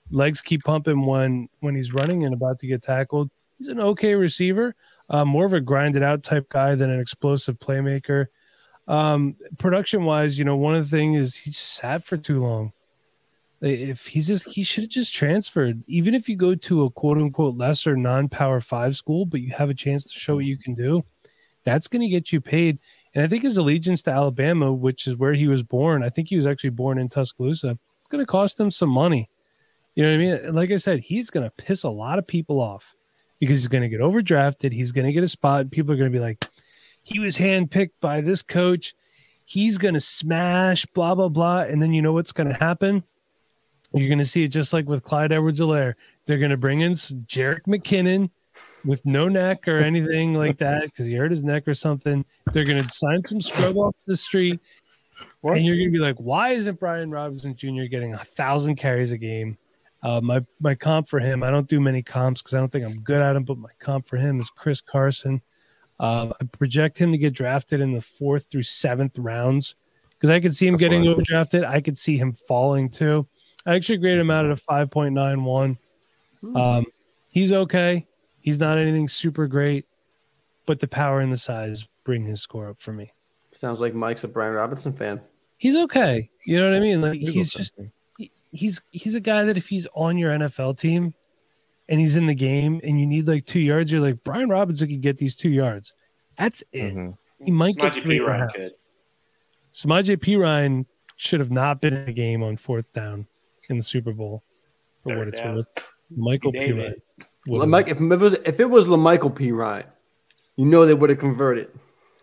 [0.10, 3.30] Legs keep pumping when when he's running and about to get tackled.
[3.58, 4.76] He's an okay receiver,
[5.10, 8.28] uh, more of a grinded out type guy than an explosive playmaker.
[8.88, 12.74] Um, production wise, you know, one of the things is he sat for too long.
[13.62, 15.84] If he's just, he should have just transferred.
[15.86, 19.52] Even if you go to a quote unquote lesser non power five school, but you
[19.52, 21.06] have a chance to show what you can do,
[21.64, 22.80] that's going to get you paid.
[23.14, 26.30] And I think his allegiance to Alabama, which is where he was born, I think
[26.30, 29.30] he was actually born in Tuscaloosa, it's going to cost him some money.
[29.96, 30.56] You know what I mean?
[30.56, 32.96] Like I said, he's going to piss a lot of people off
[33.40, 34.72] because he's going to get overdrafted.
[34.72, 35.72] He's going to get a spot.
[35.72, 36.46] People are going to be like,
[37.04, 38.94] he was handpicked by this coach.
[39.44, 41.62] He's going to smash, blah, blah, blah.
[41.62, 43.04] And then you know what's going to happen?
[43.94, 45.96] You're going to see it just like with Clyde Edwards Helaire.
[46.26, 48.30] They're going to bring in Jerick McKinnon
[48.86, 52.26] with no neck or anything like that because he hurt his neck or something.
[52.54, 54.60] They're going to sign some scrub off the street,
[55.42, 55.58] What?
[55.58, 57.84] And you're gonna be like, why isn't Brian Robinson Jr.
[57.90, 59.58] getting a thousand carries a game?
[60.04, 62.86] Uh, my my comp for him, I don't do many comps because I don't think
[62.86, 63.44] I'm good at him.
[63.44, 65.42] But my comp for him is Chris Carson.
[66.00, 69.76] Uh, I project him to get drafted in the fourth through seventh rounds
[70.10, 71.14] because I could see him That's getting fine.
[71.16, 71.64] overdrafted.
[71.68, 73.28] I could see him falling too.
[73.68, 75.78] I actually graded him out at a five point nine one.
[76.56, 76.86] Um,
[77.30, 78.08] he's okay.
[78.42, 79.86] He's not anything super great,
[80.66, 83.12] but the power and the size bring his score up for me.
[83.52, 85.22] Sounds like Mike's a Brian Robinson fan.
[85.58, 86.30] He's okay.
[86.46, 87.02] You know what I mean?
[87.02, 87.76] Like He's he's just
[88.18, 91.14] he- he's he's a guy that if he's on your NFL team
[91.90, 94.88] and he's in the game and you need like two yards, you're like Brian Robinson
[94.88, 95.94] can get these two yards.
[96.38, 96.96] That's it.
[96.96, 97.18] Mhm.
[97.44, 98.54] He might get Samaje three and a Perine half.
[98.54, 98.72] could.
[99.74, 100.36] Samaje P.
[100.36, 100.86] Ryan
[101.18, 103.28] should have not been in the game on fourth down
[103.70, 104.44] in the Super Bowl
[105.04, 105.56] for what it's down.
[105.56, 105.68] worth.
[106.16, 106.60] Michael P.
[106.60, 106.78] David.
[106.78, 106.96] Ryan.
[107.48, 109.52] Would Mike, if it was if it was LaMichael P.
[109.52, 109.86] Ryan,
[110.58, 111.70] you know they would have converted.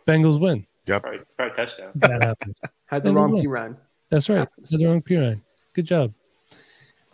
[0.07, 0.65] Bengals win.
[0.87, 1.91] Probably, probably touchdown.
[1.97, 2.61] That happens.
[2.87, 3.41] Had the They wrong will.
[3.41, 3.47] P.
[3.47, 3.77] Ryan.
[4.11, 4.49] That's right.
[4.63, 5.17] Said the wrong P.
[5.17, 5.43] Ryan.
[5.75, 6.15] Good job.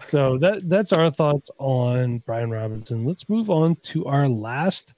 [0.08, 3.04] So that that's our thoughts on Brian Robinson.
[3.06, 4.94] Let's move on to our last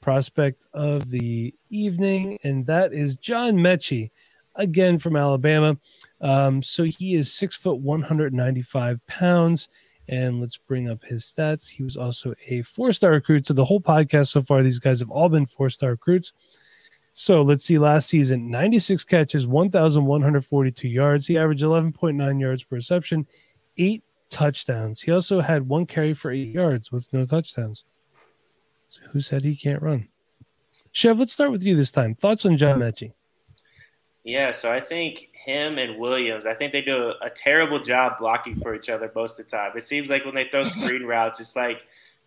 [0.00, 4.10] prospect of the evening, and that is John Metchie,
[4.56, 5.78] again from Alabama.
[6.20, 9.68] Um, so he is six foot one hundred ninety five pounds.
[10.08, 11.68] And let's bring up his stats.
[11.68, 13.46] He was also a four star recruit.
[13.46, 16.32] So the whole podcast so far, these guys have all been four star recruits.
[17.12, 17.78] So let's see.
[17.78, 21.26] Last season, 96 catches, 1,142 yards.
[21.26, 23.26] He averaged 11.9 yards per reception,
[23.78, 25.00] eight touchdowns.
[25.00, 27.84] He also had one carry for eight yards with no touchdowns.
[28.88, 30.08] So who said he can't run?
[30.92, 32.14] Chev, let's start with you this time.
[32.14, 33.12] Thoughts on John Metchie?
[34.24, 38.18] Yeah, so I think him and Williams, I think they do a, a terrible job
[38.18, 39.72] blocking for each other most of the time.
[39.76, 41.78] It seems like when they throw screen routes, it's like,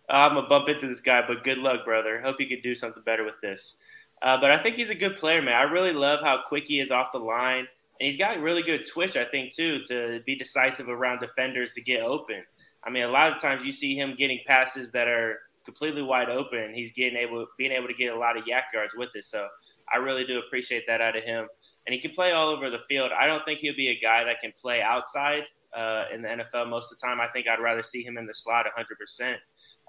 [0.08, 2.20] "Oh, I'm going to bump into this guy, but good luck, brother.
[2.20, 3.76] Hope you can do something better with this.
[4.22, 5.54] Uh, but I think he's a good player, man.
[5.54, 7.66] I really love how quick he is off the line.
[8.00, 11.82] And he's got really good twitch, I think, too, to be decisive around defenders to
[11.82, 12.42] get open.
[12.82, 16.30] I mean, a lot of times you see him getting passes that are completely wide
[16.30, 16.72] open.
[16.72, 19.26] He's getting able, being able to get a lot of YAC yards with it.
[19.26, 19.46] So
[19.92, 21.48] I really do appreciate that out of him
[21.90, 23.10] and he can play all over the field.
[23.10, 25.42] I don't think he'll be a guy that can play outside
[25.76, 27.20] uh, in the NFL most of the time.
[27.20, 29.34] I think I'd rather see him in the slot 100%.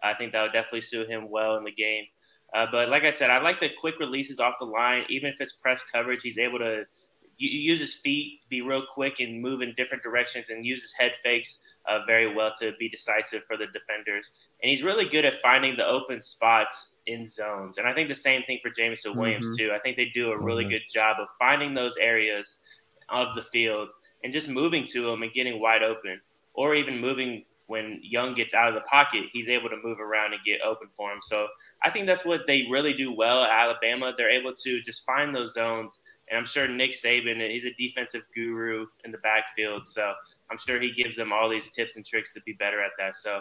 [0.02, 2.06] I think that would definitely suit him well in the game.
[2.56, 5.04] Uh, but like I said, I like the quick releases off the line.
[5.10, 6.86] Even if it's press coverage, he's able to
[7.38, 11.16] use his feet, be real quick, and move in different directions, and use his head
[11.16, 14.32] fakes uh, very well to be decisive for the defenders.
[14.64, 17.78] And he's really good at finding the open spots in zones.
[17.78, 19.72] And I think the same thing for Jameson Williams, too.
[19.74, 20.70] I think they do a really Mhm.
[20.70, 22.60] good job of finding those areas
[23.10, 23.90] of the field
[24.24, 26.22] and just moving to them and getting wide open,
[26.54, 30.34] or even moving when Young gets out of the pocket, he's able to move around
[30.34, 31.22] and get open for him.
[31.22, 31.48] So
[31.82, 34.14] I think that's what they really do well at Alabama.
[34.16, 36.02] They're able to just find those zones.
[36.28, 39.88] And I'm sure Nick Saban, he's a defensive guru in the backfield.
[39.88, 40.14] So
[40.50, 43.16] I'm sure he gives them all these tips and tricks to be better at that.
[43.16, 43.40] So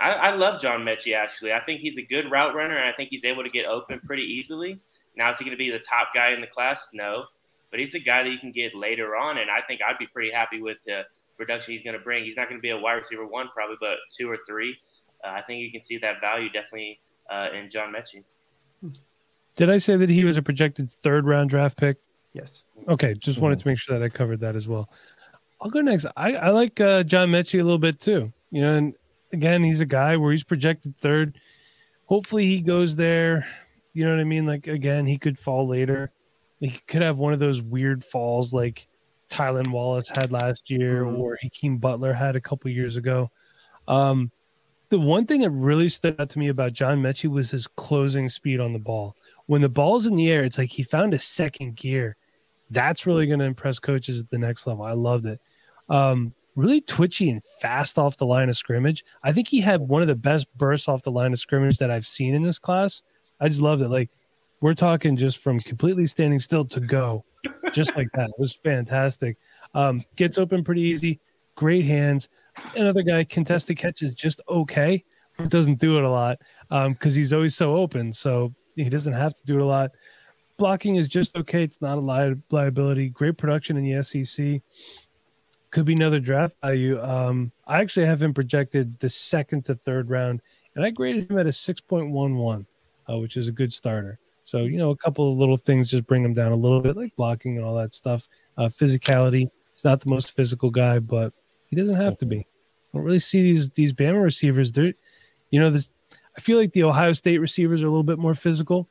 [0.00, 1.52] I, I love John Metchie, actually.
[1.52, 4.00] I think he's a good route runner, and I think he's able to get open
[4.00, 4.80] pretty easily.
[5.16, 6.88] Now, is he going to be the top guy in the class?
[6.92, 7.26] No.
[7.70, 10.06] But he's a guy that you can get later on, and I think I'd be
[10.06, 11.02] pretty happy with the
[11.36, 12.24] production he's going to bring.
[12.24, 14.76] He's not going to be a wide receiver one, probably, but two or three.
[15.22, 18.24] Uh, I think you can see that value definitely uh, in John Metchie.
[19.56, 21.98] Did I say that he was a projected third round draft pick?
[22.32, 22.64] Yes.
[22.88, 24.88] Okay, just wanted to make sure that I covered that as well.
[25.60, 26.06] I'll go next.
[26.16, 28.32] I, I like uh, John Metchie a little bit too.
[28.50, 28.94] You know, and
[29.32, 31.38] again, he's a guy where he's projected third.
[32.06, 33.46] Hopefully, he goes there.
[33.92, 34.46] You know what I mean?
[34.46, 36.10] Like again, he could fall later.
[36.60, 38.86] He could have one of those weird falls like
[39.30, 41.18] Tylan Wallace had last year, Mhm.
[41.18, 43.30] or Hakeem Butler had a couple years ago.
[43.88, 44.30] Um,
[44.90, 48.28] the one thing that really stood out to me about John Metchie was his closing
[48.28, 49.16] speed on the ball.
[49.46, 52.16] When the ball's in the air, it's like he found a second gear.
[52.70, 54.84] That's really going to impress coaches at the next level.
[54.84, 55.40] I loved it.
[55.88, 59.04] Um, really twitchy and fast off the line of scrimmage.
[59.22, 61.90] I think he had one of the best bursts off the line of scrimmage that
[61.90, 63.02] I've seen in this class.
[63.40, 63.88] I just loved it.
[63.88, 64.10] Like
[64.60, 67.24] we're talking just from completely standing still to go,
[67.72, 68.28] just like that.
[68.28, 69.36] It was fantastic.
[69.74, 71.20] Um, gets open pretty easy.
[71.54, 72.28] Great hands.
[72.74, 75.04] Another guy contested catches just okay,
[75.38, 78.12] but doesn't do it a lot because he's always so open.
[78.12, 79.90] So he doesn't have to do it a lot.
[80.58, 81.62] Blocking is just okay.
[81.62, 83.08] It's not a li- liability.
[83.08, 84.60] Great production in the SEC.
[85.70, 87.00] Could be another draft value.
[87.00, 90.42] Um, I actually have him projected the second to third round,
[90.74, 92.66] and I graded him at a 6.11,
[93.08, 94.18] uh, which is a good starter.
[94.44, 96.96] So, you know, a couple of little things just bring him down a little bit,
[96.96, 98.28] like blocking and all that stuff.
[98.58, 99.48] Uh, physicality.
[99.72, 101.32] He's not the most physical guy, but
[101.68, 102.38] he doesn't have to be.
[102.38, 102.44] I
[102.92, 104.72] don't really see these these Bama receivers.
[104.72, 104.92] They're,
[105.50, 105.90] you know, this.
[106.36, 108.88] I feel like the Ohio State receivers are a little bit more physical.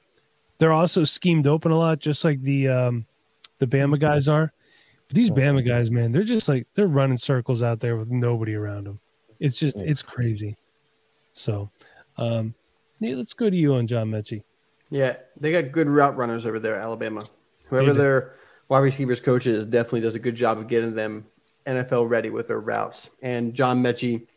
[0.59, 3.05] They're also schemed open a lot, just like the um,
[3.59, 4.53] the Bama guys are.
[5.09, 8.53] But these Bama guys, man, they're just like they're running circles out there with nobody
[8.53, 8.99] around them.
[9.39, 10.55] It's just it's crazy.
[11.33, 11.71] So,
[12.17, 12.53] um,
[12.99, 14.43] Nate, let's go to you on John Metchie.
[14.91, 17.25] Yeah, they got good route runners over there, Alabama.
[17.65, 18.35] Whoever their
[18.67, 21.25] wide receivers coach is definitely does a good job of getting them
[21.65, 23.09] NFL ready with their routes.
[23.21, 24.27] And John Metchie,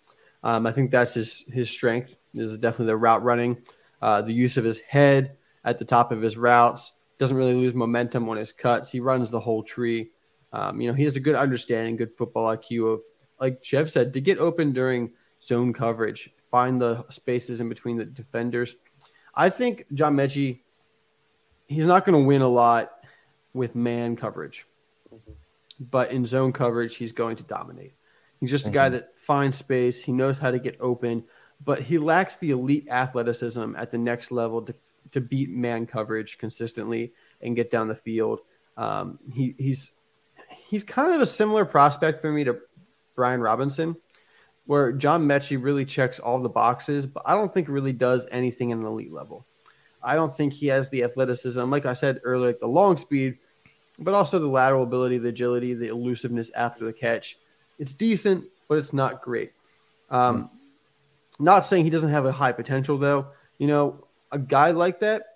[0.43, 3.59] um, I think that's his his strength is definitely the route running,
[4.01, 6.95] uh, the use of his head at the top of his routes.
[7.19, 8.91] Doesn't really lose momentum on his cuts.
[8.91, 10.11] He runs the whole tree.
[10.53, 13.03] Um, you know, he has a good understanding, good football IQ of,
[13.41, 15.13] like Jeff said, to get open during
[15.43, 18.77] zone coverage, find the spaces in between the defenders.
[19.35, 20.61] I think John Metchie,
[21.67, 22.93] he's not going to win a lot
[23.55, 24.67] with man coverage,
[25.81, 27.95] but in zone coverage, he's going to dominate.
[28.41, 30.03] He's just a guy that finds space.
[30.03, 31.25] He knows how to get open,
[31.65, 34.75] but he lacks the elite athleticism at the next level to,
[35.13, 38.41] to beat man coverage consistently and get down the field.
[38.77, 39.93] Um, he, he's
[40.73, 42.59] he's kind of a similar prospect for me to
[43.15, 43.95] Brian Robinson,
[44.65, 48.71] where John Metchie really checks all the boxes, but I don't think really does anything
[48.71, 49.45] in an elite level.
[50.03, 53.37] I don't think he has the athleticism, like I said earlier, like the long speed,
[53.99, 57.37] but also the lateral ability, the agility, the elusiveness after the catch.
[57.79, 59.53] It's decent, but it's not great.
[60.09, 60.49] Um,
[61.39, 63.27] Not saying he doesn't have a high potential, though.
[63.59, 65.32] You know, a guy like that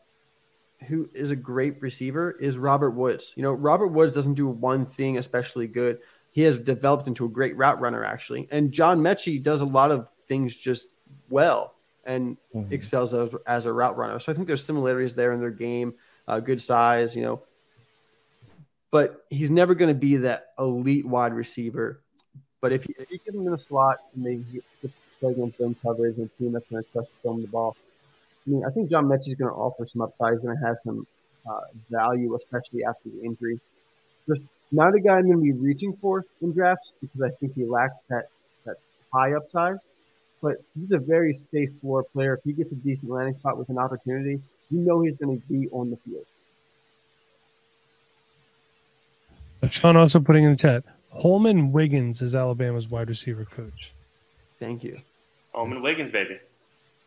[0.86, 3.32] who is a great receiver is Robert Woods.
[3.36, 5.98] You know, Robert Woods doesn't do one thing especially good.
[6.30, 8.48] He has developed into a great route runner, actually.
[8.50, 10.86] And John Metchie does a lot of things just
[11.28, 12.36] well and
[12.70, 14.18] excels as, as a route runner.
[14.20, 15.94] So I think there's similarities there in their game,
[16.28, 17.42] uh, good size, you know.
[18.90, 22.00] But he's never going to be that elite wide receiver.
[22.60, 24.64] But if you, if you give him in a slot and they get
[25.20, 27.48] play against zone coverage and a team that's going to trust to throw him the
[27.48, 27.76] ball,
[28.46, 30.34] I mean, I think John Metchie is going to offer some upside.
[30.34, 31.06] He's going to have some
[31.48, 33.60] uh, value, especially after the injury.
[34.28, 37.54] Just not a guy I'm going to be reaching for in drafts because I think
[37.54, 38.26] he lacks that
[38.64, 38.76] that
[39.12, 39.76] high upside.
[40.42, 42.34] But he's a very safe floor player.
[42.34, 45.48] If he gets a decent landing spot with an opportunity, you know he's going to
[45.48, 46.26] be on the field.
[49.70, 50.84] Sean also putting in the chat.
[51.20, 53.92] Holmon Wiggins is Alabama's wide receiver coach.
[54.60, 54.98] Thank you.
[55.54, 56.38] Holmon Wiggins, baby.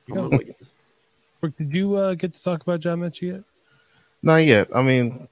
[0.09, 0.73] Holmon Wiggins.
[1.39, 3.43] Brooke, did you uh, get to talk about John Metchie yet?
[4.21, 4.67] Not yet.
[4.75, 5.27] I mean,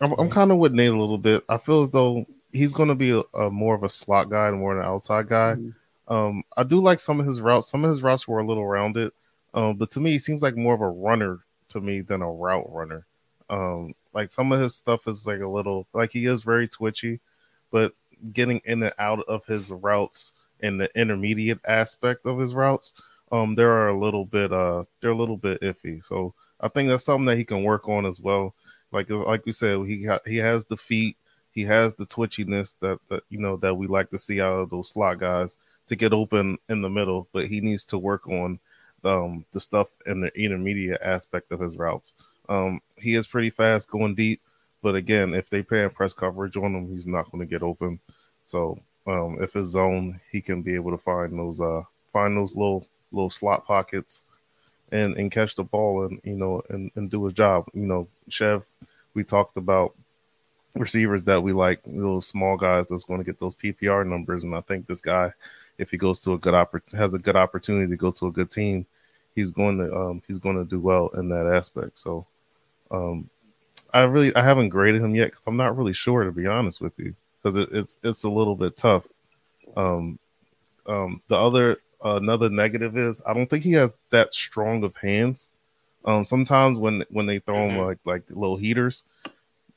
[0.00, 1.44] I'm, I'm kind of with Nate a little bit.
[1.48, 4.48] I feel as though he's going to be a, a more of a slot guy
[4.48, 5.56] and more of an outside guy.
[5.56, 5.74] Mhm.
[6.08, 7.70] Um, I do like some of his routes.
[7.70, 9.12] Some of his routes were a little rounded,
[9.54, 12.30] um, but to me, he seems like more of a runner to me than a
[12.30, 13.06] route runner.
[13.48, 17.20] Um, like some of his stuff is like a little like he is very twitchy,
[17.70, 17.94] but
[18.32, 22.92] getting in and out of his routes and the intermediate aspect of his routes,
[23.32, 26.04] um, there are a little bit uh they're a little bit iffy.
[26.04, 28.54] So I think that's something that he can work on as well.
[28.92, 31.16] Like like we said, he ha- he has the feet,
[31.50, 34.70] he has the twitchiness that that you know that we like to see out of
[34.70, 38.60] those slot guys to get open in the middle, but he needs to work on
[39.04, 42.12] um, the stuff in the intermediate aspect of his routes.
[42.48, 44.40] Um, he is pretty fast going deep,
[44.82, 47.98] but again, if they pay press coverage on him, he's not going to get open.
[48.44, 52.54] So um, if his zone, he can be able to find those uh, find those
[52.54, 54.24] little little slot pockets
[54.90, 57.66] and and catch the ball and you know and, and do his job.
[57.72, 58.64] You know, Chev,
[59.14, 59.94] we talked about
[60.74, 64.54] receivers that we like, those small guys that's going to get those PPR numbers, and
[64.54, 65.32] I think this guy,
[65.78, 68.32] if he goes to a good oppor- has a good opportunity to go to a
[68.32, 68.86] good team,
[69.34, 71.98] he's going to um, he's going to do well in that aspect.
[71.98, 72.26] So,
[72.90, 73.28] um,
[73.92, 76.80] I really I haven't graded him yet because I'm not really sure to be honest
[76.80, 79.06] with you because it, it's it's a little bit tough.
[79.76, 80.18] Um,
[80.86, 85.48] um, the other another negative is I don't think he has that strong of hands.
[86.04, 87.86] Um, sometimes when when they throw him Mhm.
[87.86, 89.04] like like little heaters,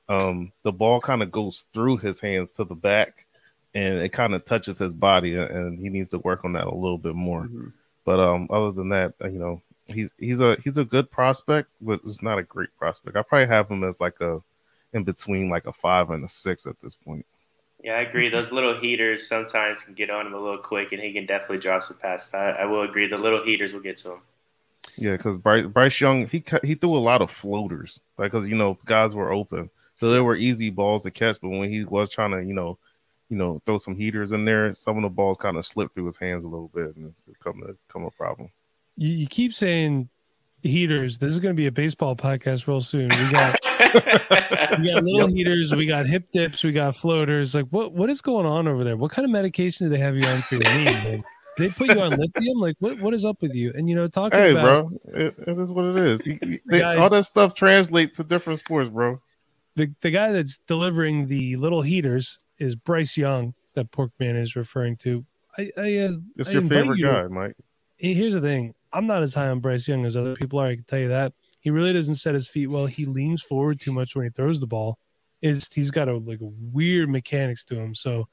[0.09, 3.25] um, the ball kind of goes through his hands to the back,
[3.73, 6.73] and it kind of touches his body, and- he needs to work on that a
[6.73, 7.43] little bit more.
[7.43, 7.73] Mhm.
[8.05, 11.69] But um, other than that, uh, you know, he's he's a he's a good prospect,
[11.81, 13.15] but it's not a great prospect.
[13.17, 14.41] I probably have him as like a
[14.93, 17.25] in between like a five and a six at this point.
[17.85, 18.29] Yeah, I agree.
[18.29, 21.59] Those little heaters sometimes can get on him a little quick, and he can definitely
[21.59, 22.33] drop some passes.
[22.33, 23.07] I, I will agree.
[23.07, 24.21] The little heaters will get to him.
[24.97, 28.55] Yeah, because Bryce, Bryce Young he he threw a lot of floaters, like because you
[28.55, 31.39] know guys were open, so there were easy balls to catch.
[31.39, 32.79] But when he was trying to you know,
[33.29, 36.07] you know, throw some heaters in there, some of the balls kind of slipped through
[36.07, 38.49] his hands a little bit, and it's become a become a problem.
[38.97, 40.09] You, you keep saying
[40.63, 41.19] heaters.
[41.19, 43.09] This is going to be a baseball podcast real soon.
[43.09, 43.59] We got
[43.93, 47.55] we got little heaters, we got hip dips, we got floaters.
[47.55, 48.97] Like what what is going on over there?
[48.97, 50.83] What kind of medication do they have you on for your knee?
[50.85, 51.23] Man?
[51.57, 52.57] They put you on lithium?
[52.59, 53.71] Like what what is up with you?
[53.75, 56.19] And you know, talking Hey, about bro, it, it is what it is.
[56.65, 59.21] They- Guys- all that stuff translates to different sports, bro.
[59.75, 64.95] the, the guy that's delivering the little heaters is Bryce Young that Porkman is referring
[64.97, 65.25] to.
[65.57, 67.55] I, I uh, It's I your favorite you to- guy, Mike.
[67.97, 70.67] Here's the thing: I'm not as high on Bryce Young as other people are.
[70.67, 71.31] I can tell you that
[71.65, 72.85] he really doesn't set his feet well.
[72.85, 74.99] He leans forward too much when he throws the ball.
[75.41, 77.95] Is he's got a like weird mechanics to him.
[77.95, 78.27] So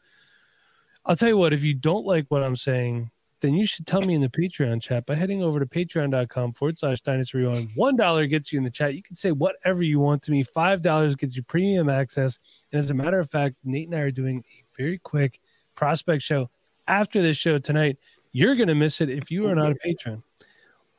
[1.06, 3.10] I'll tell you what: if you don't like what I'm saying,
[3.40, 6.76] then you should tell me in the Patreon chat by heading over to patreon.com forward
[6.76, 7.70] slash dynasty rewind.
[7.74, 8.94] One dollar gets you in the chat.
[8.94, 10.42] You can say whatever you want to me.
[10.42, 12.38] Five dollars gets you premium access.
[12.70, 15.40] And as a matter of fact, Nate and I are doing a very quick
[15.74, 16.50] prospect show
[16.86, 17.96] after this show tonight.
[18.32, 20.22] You're to miss it if you are not a patron.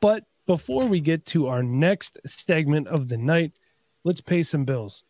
[0.00, 3.52] But before we get to our next segment of the night,
[4.04, 5.04] let's pay some bills.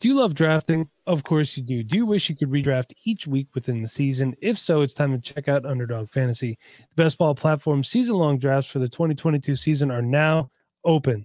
[0.00, 0.88] Do you love drafting?
[1.06, 1.84] Of course you do.
[1.84, 4.34] Do you wish you could redraft each week within the season?
[4.42, 6.58] If so, it's time to check out Underdog Fantasy.
[6.90, 10.50] The best ball platform season long drafts for the 2022 season are now
[10.84, 11.24] open.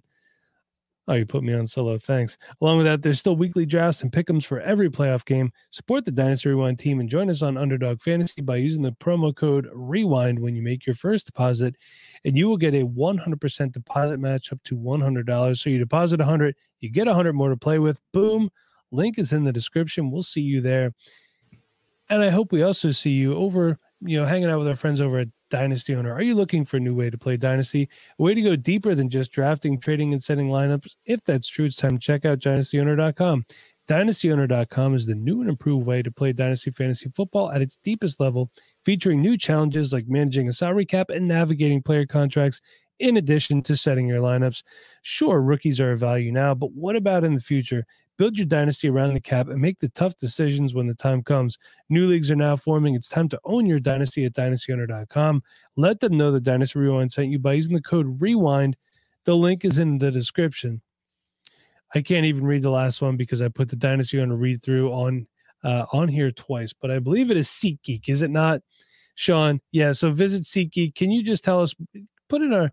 [1.10, 1.97] Oh, you put me on solo.
[1.97, 2.38] Thanks.
[2.60, 5.53] Along with that, there's still weekly drafts and pick'ems for every playoff game.
[5.70, 9.34] Support the Dynasty Rewind team and join us on Underdog Fantasy by using the promo
[9.34, 11.76] code REWIND when you make your first deposit,
[12.26, 15.58] and you will get a 100% deposit match up to $100.
[15.58, 18.01] So you deposit 100, you get 100 more to play with.
[18.12, 18.49] Boom.
[18.91, 20.12] Link is in the description.
[20.12, 20.93] We'll see you there.
[22.10, 24.99] And I hope we also see you over, you know, hanging out with our friends
[24.99, 26.14] over at Dynasty Owner.
[26.14, 27.89] Are you looking for a new way to play Dynasty?
[28.20, 30.95] A way to go deeper than just drafting, trading, and setting lineups?
[31.06, 33.45] If that's true, it's time to check out dynastyowner.com.
[33.88, 38.20] DynastyOwner.com is the new and improved way to play Dynasty Fantasy Football at its deepest
[38.20, 38.52] level,
[38.84, 42.62] featuring new challenges like managing a salary cap and navigating player contracts,
[43.00, 44.64] in addition to setting your lineups.
[45.04, 47.86] Sure, rookies are a value now, but what about in the future?
[48.18, 51.57] Build your dynasty around the cap and make the tough decisions when the time comes.
[51.89, 52.95] New leagues are now forming.
[52.95, 55.43] It's time to own your dynasty at dynastyowner.com.
[55.76, 58.76] Let them know the Dynasty Rewind sent you by using the code REWIND.
[59.26, 60.82] The link is in the description.
[61.93, 64.91] I can't even read the last one because I put the Dynasty Owner read through
[64.91, 65.28] on
[65.63, 68.61] uh, on here twice, but I believe it is SeatGeek, is it not,
[69.15, 69.59] Sean?
[69.72, 69.91] Yeah.
[69.91, 70.95] So visit SeatGeek.
[70.95, 71.74] Can you just tell us?
[72.30, 72.72] Put in our,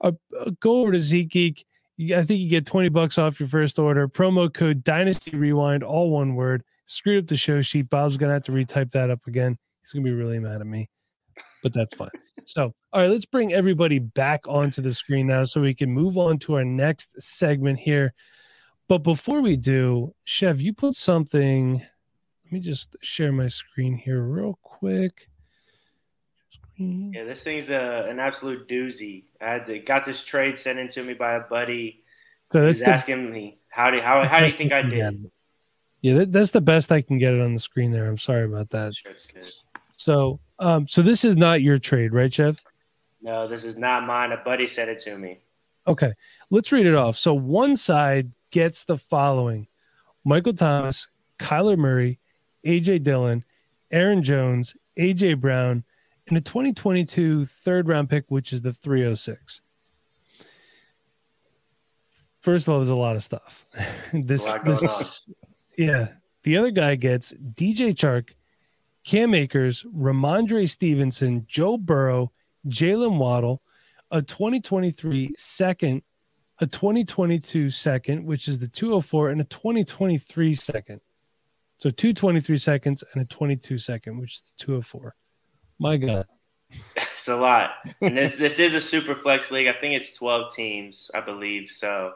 [0.00, 0.12] our
[0.60, 1.64] go over to SeatGeek.
[2.00, 4.08] I think you get 20 bucks off your first order.
[4.08, 6.62] Promo code Dynasty Rewind, all one word.
[6.86, 7.90] Screwed up the show sheet.
[7.90, 9.58] Bob's gonna have to retype that up again.
[9.82, 10.88] He's gonna be really mad at me,
[11.62, 12.08] but that's fine.
[12.46, 16.16] So, all right, let's bring everybody back onto the screen now so we can move
[16.16, 18.14] on to our next segment here.
[18.88, 21.74] But before we do, Chev, you put something.
[22.44, 25.28] Let me just share my screen here real quick.
[26.80, 27.12] Screen.
[27.14, 29.24] Yeah, this thing's a, an absolute doozy.
[29.40, 32.02] I had to, got this trade sent in to me by a buddy.
[32.52, 35.30] So He's the asking me how do how, how do you think I did?
[36.00, 38.06] Yeah, that, that's the best I can get it on the screen there.
[38.06, 38.94] I'm sorry about that.
[38.94, 39.12] Sure.
[39.96, 42.58] So, um, so this is not your trade, right, Chev?
[43.20, 44.32] No, this is not mine.
[44.32, 45.40] A buddy sent it to me.
[45.86, 46.12] Okay,
[46.48, 47.18] let's read it off.
[47.18, 49.68] So one side gets the following:
[50.24, 51.08] Michael Thomas,
[51.38, 52.18] Kyler Murray,
[52.64, 53.44] AJ Dillon,
[53.90, 55.84] Aaron Jones, AJ Brown,
[56.30, 59.60] and a 2022 third round pick, which is the 306.
[62.40, 63.66] First of all, there's a lot of stuff.
[64.14, 65.28] this, A lot going this,
[65.76, 66.08] yeah.
[66.44, 68.30] The other guy gets DJ Chark,
[69.04, 72.32] Cam Akers, Rhamondre Stevenson, Joe Burrow,
[72.68, 73.60] Jaylen Waddle,
[74.10, 76.02] a 2023 second,
[76.60, 81.00] a 2022 second, which is the 204, and a 2023 second.
[81.78, 85.14] So two 23 seconds and a 22 second, which is the 204.
[85.80, 86.26] My God.
[86.94, 87.70] It's a lot.
[88.00, 89.66] And this this is a super flex league.
[89.66, 91.68] I think it's 12 teams, I believe.
[91.68, 92.12] So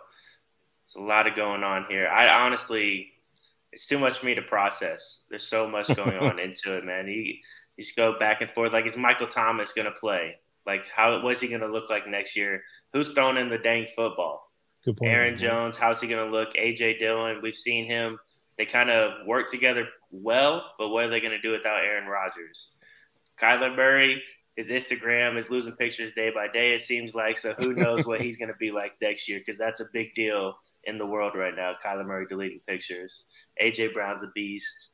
[0.84, 2.06] it's a lot of going on here.
[2.06, 3.10] I honestly
[3.74, 5.24] it's too much for me to process.
[5.28, 7.08] There's so much going on into it, man.
[7.08, 7.34] You,
[7.76, 8.72] you just go back and forth.
[8.72, 10.36] Like, is Michael Thomas going to play?
[10.64, 12.62] Like, how what's he going to look like next year?
[12.92, 14.50] Who's throwing in the dang football?
[14.84, 15.10] Good point.
[15.10, 16.54] Aaron Jones, how's he going to look?
[16.54, 18.18] AJ Dillon, we've seen him.
[18.56, 22.06] They kind of work together well, but what are they going to do without Aaron
[22.06, 22.70] Rodgers?
[23.40, 24.22] Kyler Murray,
[24.56, 27.38] his Instagram is losing pictures day by day, it seems like.
[27.38, 30.14] So who knows what he's going to be like next year because that's a big
[30.14, 31.72] deal in the world right now.
[31.84, 33.26] Kyler Murray deleting pictures.
[33.62, 34.90] AJ Brown's a beast.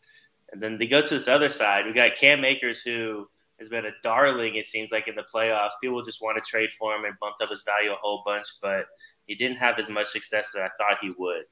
[0.53, 1.87] And then they go to this other side.
[1.87, 3.29] We got Cam Akers, who
[3.59, 5.71] has been a darling, it seems like, in the playoffs.
[5.83, 8.47] People just want to trade for him and bumped up his value a whole bunch,
[8.61, 8.87] but
[9.27, 11.45] he didn't have as much success as I thought he would.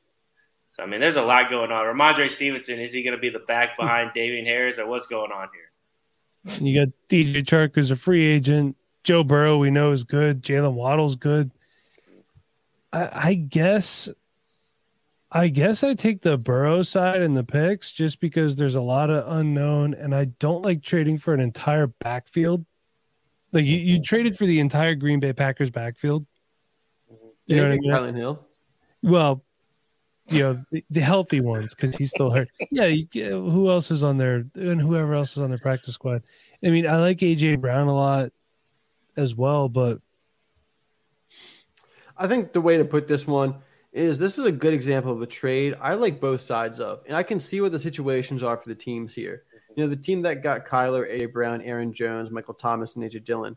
[0.68, 1.84] So, I mean, there's a lot going on.
[1.84, 5.30] Rhamondre Stevenson, is he going to be the back behind Damien Harris, or what's going
[5.30, 5.67] on here?
[6.44, 8.76] And you got DJ Chark, who's a free agent.
[9.04, 10.42] Joe Burrow, we know is good.
[10.42, 11.50] Jaylen Waddle's good.
[12.92, 14.08] I, I guess,
[15.30, 19.10] I guess I take the Burrow side in the picks just because there's a lot
[19.10, 22.64] of unknown, and I don't like trading for an entire backfield.
[23.52, 26.26] Like you, you traded for the entire Green Bay Packers backfield.
[27.46, 28.14] You know what I mean?
[28.14, 28.46] Hill.
[29.02, 29.44] Well,
[30.28, 32.48] you know the, the healthy ones because he's still hurt.
[32.70, 36.22] Yeah, you, who else is on there and whoever else is on the practice squad.
[36.64, 38.32] I mean, I like AJ Brown a lot
[39.16, 40.00] as well, but
[42.16, 43.56] I think the way to put this one
[43.92, 47.16] is this is a good example of a trade I like both sides of, and
[47.16, 49.44] I can see what the situations are for the teams here.
[49.76, 51.26] You know, the team that got Kyler, A.
[51.26, 53.56] Brown, Aaron Jones, Michael Thomas, and AJ Dillon,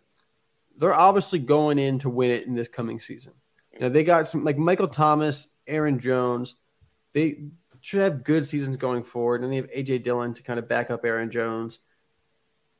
[0.77, 3.33] they're obviously going in to win it in this coming season.
[3.73, 6.55] You know, they got some like Michael Thomas, Aaron Jones,
[7.13, 7.43] they
[7.81, 10.91] should have good seasons going forward, and they have AJ Dillon to kind of back
[10.91, 11.79] up Aaron Jones.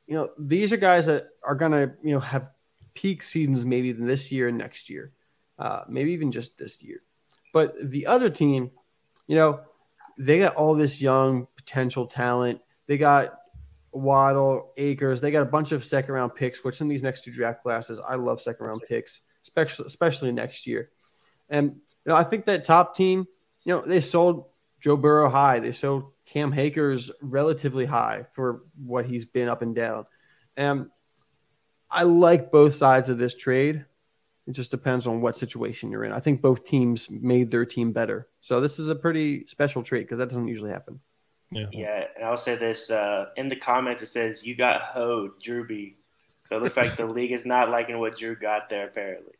[0.06, 2.50] You know, these are guys that are gonna, you know, have
[2.94, 5.12] peak seasons maybe this year and next year
[5.62, 7.02] uh, maybe even just this year.
[7.52, 8.72] But the other team,
[9.28, 9.60] you know,
[10.18, 12.60] they got all this young potential talent.
[12.86, 13.38] They got
[13.92, 15.20] Waddle, Akers.
[15.20, 18.00] They got a bunch of second round picks, which in these next two draft classes,
[18.06, 20.90] I love second round picks, especially especially next year.
[21.48, 23.26] And you know, I think that top team,
[23.64, 24.46] you know, they sold
[24.80, 25.60] Joe Burrow high.
[25.60, 30.06] They sold Cam Akers relatively high for what he's been up and down.
[30.56, 30.90] And
[31.90, 33.84] I like both sides of this trade.
[34.46, 36.12] It just depends on what situation you're in.
[36.12, 38.28] I think both teams made their team better.
[38.40, 41.00] So this is a pretty special trade because that doesn't usually happen.
[41.50, 41.66] yeah.
[41.70, 44.02] Yeah, and I'll say this uh, in the comments.
[44.02, 45.94] It says you got hoed, Drewby.
[46.42, 48.88] So it looks like the league is not liking what Drew got there.
[48.88, 49.34] Apparently,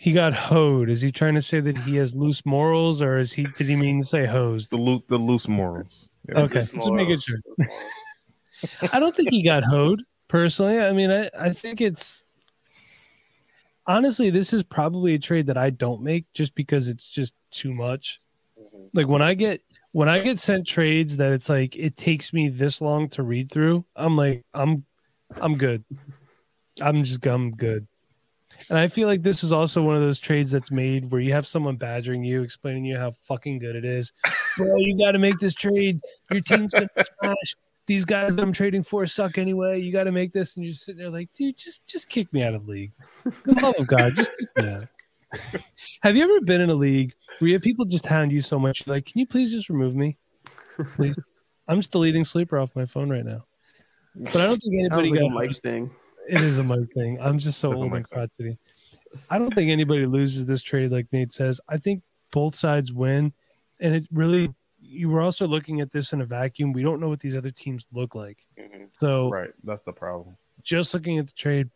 [0.00, 0.88] He got hoed.
[0.88, 3.42] Is he trying to say that he has loose morals, or is he?
[3.58, 4.70] Did he mean to say hosed?
[4.70, 6.08] The loose, the loose morals.
[6.26, 6.40] Yeah.
[6.40, 7.24] Okay, Loose just making morals.
[7.24, 7.38] sure.
[8.94, 10.80] I don't think he got hoed personally.
[10.80, 12.24] I mean, I, I think it's
[13.86, 17.74] honestly, this is probably a trade that I don't make just because it's just too
[17.74, 18.20] much.
[18.58, 18.88] Mhm.
[18.94, 19.60] Like when I get
[19.92, 23.50] when I get sent trades that it's like it takes me this long to read
[23.50, 24.86] through, I'm like, I'm
[25.36, 25.84] I'm good.
[26.80, 27.86] I'm just I'm good.
[28.68, 31.32] And I feel like this is also one of those trades that's made where you
[31.32, 34.12] have someone badgering you, explaining you how fucking good it is.
[34.56, 36.00] Bro, you got to make this trade.
[36.30, 36.88] Your team's gonna
[37.20, 37.56] smash.
[37.86, 39.80] These guys that I'm trading for suck anyway.
[39.80, 42.42] You got to make this, and you're sitting there like, dude, just just kick me
[42.42, 42.92] out of the league.
[43.22, 44.88] For the love of God, just kick me out.
[46.02, 48.58] have you ever been in a league where you have people just hound you so
[48.58, 48.86] much?
[48.86, 50.18] Like, can you please just remove me,
[50.94, 51.16] please?
[51.68, 53.44] I'm just deleting sleeper off my phone right now.
[54.16, 55.90] But I don't think anybody Sounds like got a Mike thing.
[56.30, 57.18] It is a Mike thing.
[57.20, 58.58] I'm just so That's old and crotchety.
[59.28, 61.60] I don't think anybody loses this trade like Nate says.
[61.68, 63.32] I think both sides win,
[63.80, 64.54] and it really.
[64.82, 66.72] You were also looking at this in a vacuum.
[66.72, 68.46] We don't know what these other teams look like.
[68.58, 68.88] Mhm.
[68.92, 69.50] So Right.
[69.62, 70.36] That's the problem.
[70.62, 71.68] just looking at the trade,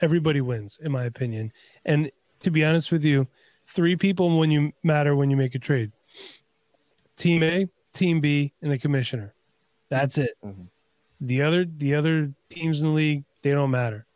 [0.00, 1.52] everybody wins, in my opinion.
[1.84, 2.10] And
[2.40, 3.28] to be honest with you,
[3.66, 5.92] three people when you matter when you make a trade:
[7.16, 9.34] Team A, Team B, and the commissioner.
[9.88, 10.36] That's it.
[10.42, 10.68] Mhm.
[11.20, 14.06] The other the other teams in the league they don't matter.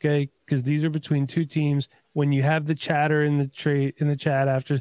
[0.00, 1.88] Okay, because these are between two teams.
[2.12, 4.80] When you have the chatter in the trade in the chat after,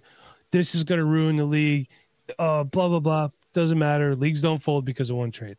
[0.52, 1.88] this is going to ruin the league.
[2.38, 3.30] Uh, blah blah blah.
[3.54, 4.16] Doesn't matter.
[4.16, 5.58] Leagues don't fold because of one trade.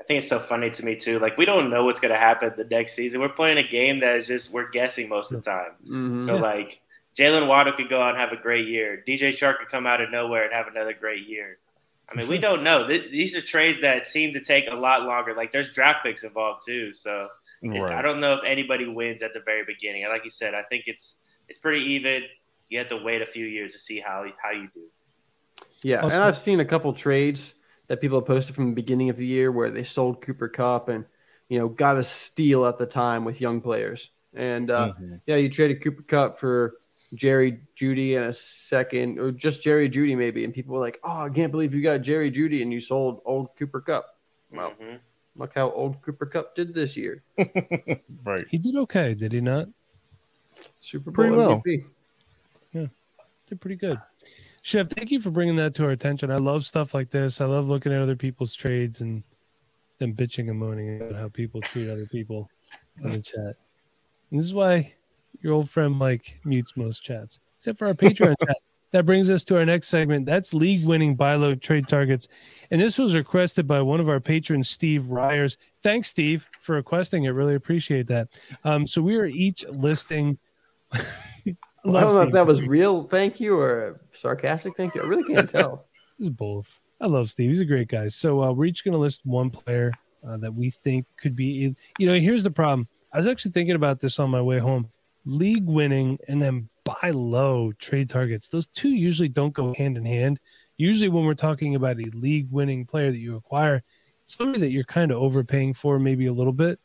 [0.00, 1.18] I think it's so funny to me too.
[1.18, 3.20] Like we don't know what's going to happen the next season.
[3.20, 5.72] We're playing a game that is just we're guessing most of the time.
[5.86, 6.24] Mhm.
[6.24, 6.40] So Yeah.
[6.40, 6.80] like
[7.16, 9.02] Jaylen Waddle could go out and have a great year.
[9.06, 11.58] DJ Chark could come out of nowhere and have another great year.
[12.10, 12.86] I mean, we don't know.
[12.86, 15.34] Th- These are trades that seem to take a lot longer.
[15.34, 16.92] Like there's draft picks involved too.
[16.92, 17.28] So
[17.62, 20.04] it- I don't know if anybody wins at the very beginning.
[20.04, 22.24] And Like you said, I think it's it's pretty even.
[22.68, 24.84] You have to wait a few years to see how how you do.
[25.82, 27.54] Yeah, Also- and I've seen a couple trades
[27.88, 30.88] that people have posted from the beginning of the year where they sold Cooper Kupp
[30.88, 31.04] and
[31.48, 34.10] you know got a steal at the time with young players.
[34.34, 35.20] And uh, Mhm.
[35.26, 36.76] yeah, you traded Cooper Kupp for
[37.14, 41.22] Jerry Jeudy and a second, or just Jerry Jeudy maybe, and people were like, "Oh,
[41.22, 44.04] I can't believe you got Jerry Jeudy and you sold old Cooper Kupp."
[44.50, 45.00] Well, Mhm.
[45.36, 47.22] look how old Cooper Kupp did this year.
[48.24, 48.46] Right.
[48.50, 49.68] He did okay, did he not?
[50.80, 51.62] Super Bowl Pretty well.
[51.64, 51.84] MVP.
[53.46, 53.98] did pretty good.
[54.60, 56.30] Chev, thank you for bringing that to our attention.
[56.30, 57.40] I love stuff like this.
[57.40, 59.22] I love looking at other people's trades and
[59.96, 62.50] them bitching and moaning about how people treat other people
[63.02, 63.56] on the chat.
[64.30, 64.92] And this is why
[65.40, 68.56] your old friend Mike mutes most chats, except for our Patreon chat.
[68.90, 70.24] That brings us to our next segment.
[70.24, 72.26] That's league winning buy low trade targets.
[72.70, 75.58] And this was requested by one of our patrons, Steve Ryers.
[75.82, 77.30] Thanks, Steve, for requesting it.
[77.30, 78.28] Really appreciate that.
[78.64, 80.38] Um, so we are each listing.
[80.92, 81.02] I
[81.84, 85.02] don't know if that was real thank you or sarcastic thank you.
[85.02, 85.84] I really can't tell.
[86.18, 86.80] Is both.
[87.00, 87.50] I love Steve.
[87.50, 88.08] He's a great guy.
[88.08, 89.92] So uh, we're each going to list one player
[90.26, 91.76] uh, that we think could be.
[91.98, 92.88] You know, here's the problem.
[93.12, 94.90] I was actually thinking about this on my way home.
[95.28, 98.48] League winning and then buy low trade targets.
[98.48, 100.40] Those two usually don't go hand in hand.
[100.78, 103.82] Usually, when we're talking about a league winning player that you acquire,
[104.22, 106.80] it's somebody that you're kind of overpaying for, maybe a little bit,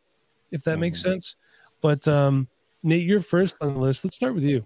[0.52, 1.04] if that makes Mhm.
[1.04, 1.36] sense.
[1.82, 2.48] But um,
[2.84, 4.04] Nate, you're first on the list.
[4.04, 4.66] Let's start with you.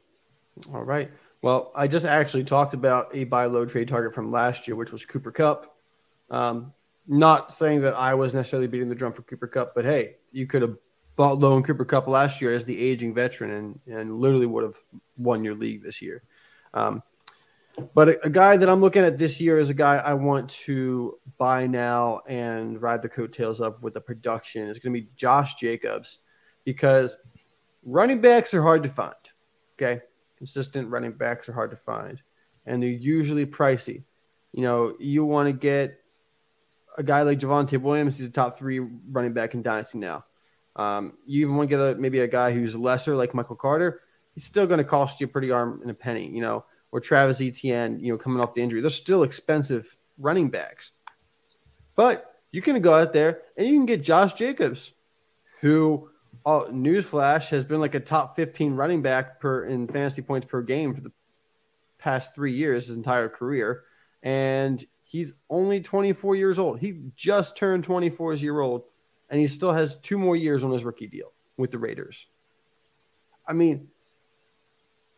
[0.73, 1.11] All right.
[1.43, 4.91] Well, I just actually talked about a buy low trade target from last year, which
[4.91, 5.77] was Cooper Kupp.
[6.31, 6.73] Um,
[7.07, 10.47] not saying that I was necessarily beating the drum for Cooper Kupp, but hey, you
[10.47, 10.77] could have
[11.17, 14.63] bought low in Cooper Kupp last year as the aging veteran and, and literally would
[14.63, 14.77] have
[15.17, 16.23] won your league this year.
[16.73, 17.03] Um,
[17.93, 20.49] but a, a, guy that I'm looking at this year is a guy I want
[20.49, 24.67] to buy now and ride the coattails up with the production.
[24.67, 26.19] It's going to be Josh Jacobs
[26.63, 27.17] because
[27.83, 29.15] running backs are hard to find.
[29.75, 30.01] Okay.
[30.37, 32.21] Consistent running backs are hard to find
[32.67, 34.03] and they're usually pricey.
[34.53, 35.99] You know, you want to get
[36.97, 40.25] a guy like Javonte Williams, he's a top three running back in Dynasty now.
[40.77, 44.01] Um, you even want to get a, maybe a guy who's lesser like Michael Carter.
[44.33, 46.29] He's still going to cost you a pretty arm and a penny.
[46.29, 48.81] You know, or Travis Etienne, you know, coming off the injury.
[48.81, 50.93] They're still expensive running backs.
[51.95, 54.93] But you can go out there and you can get Josh Jacobs,
[55.61, 56.09] who
[56.45, 60.61] uh, newsflash has been like a top 15 running back per in fantasy points per
[60.61, 61.11] game for the
[61.97, 63.83] past three years, his entire career.
[64.23, 66.79] And he's only 24 years old.
[66.79, 68.83] He just turned 24 year old,
[69.29, 72.27] and he still has two more years on his rookie deal with the Raiders.
[73.47, 73.87] I mean,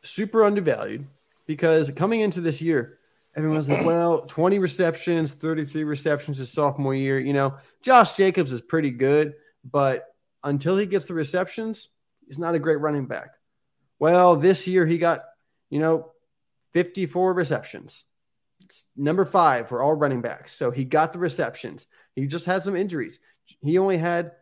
[0.01, 1.07] super undervalued
[1.45, 2.99] because coming into this year,
[3.36, 7.20] everyone's like, well, 20 receptions, 33 receptions his sophomore year.
[7.20, 10.05] You know, Josh Jacobs is pretty good, but
[10.43, 11.89] until he gets the receptions,
[12.26, 13.30] he's not a great running back.
[13.99, 15.22] Well, this year he got,
[15.70, 16.12] you know,
[16.72, 18.05] 54 receptions.
[18.64, 20.53] It's number five for all running backs.
[20.53, 21.88] So he got the receptions.
[22.16, 23.20] He just had some injuries.
[23.62, 24.34] He only had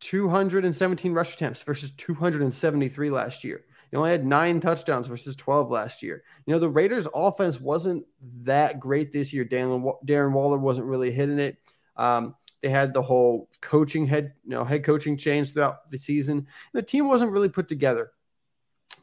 [0.00, 3.64] 217 rush attempts versus 273 last year.
[3.90, 6.24] He only had nine touchdowns versus 12 last year.
[6.46, 8.06] You know, the Raiders' offense wasn't
[8.44, 9.44] that great this year.
[9.44, 11.58] Darren, Darren Waller wasn't really hitting it.
[11.96, 16.46] Um, they had the whole coaching head, you know, head coaching change throughout the season.
[16.72, 18.12] The team wasn't really put together.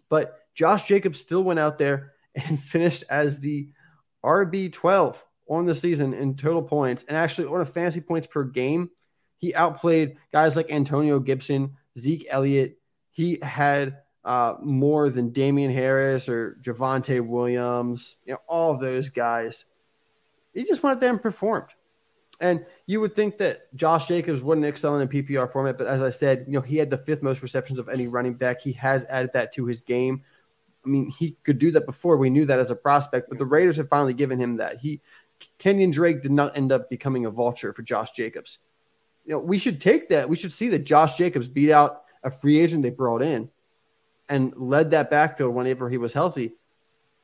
[0.10, 3.70] But Josh Jacobs still went out there and finished as the
[4.26, 5.18] RB12
[5.50, 8.90] on the season in total points and actually on a fantasy points per game.
[9.40, 12.78] He outplayed guys like Antonio Gibson, Zeke Elliott.
[13.10, 19.10] He had uh, more than Damien Harris or Javonte Williams, you know, all of those
[19.10, 19.66] guys.
[20.54, 21.70] He just there and performed.
[22.42, 26.02] And you would think that Josh Jacobs wouldn't excel in a PPR format, but as
[26.02, 28.62] I said, you know, he had the fifth most receptions of any running back.
[28.62, 30.24] He has added that to his game.
[30.86, 32.18] I mean, he could do that before.
[32.18, 34.80] We knew that as a prospect, but the Raiders have finally given him that.
[34.80, 35.02] He
[35.60, 38.60] Kenyan Drake did not end up becoming a vulture for Josh Jacobs.
[39.30, 40.28] You know, we should take that.
[40.28, 43.52] We should see that Josh Jacobs beat out a free agent they brought in
[44.28, 46.54] and led that backfield whenever he was healthy,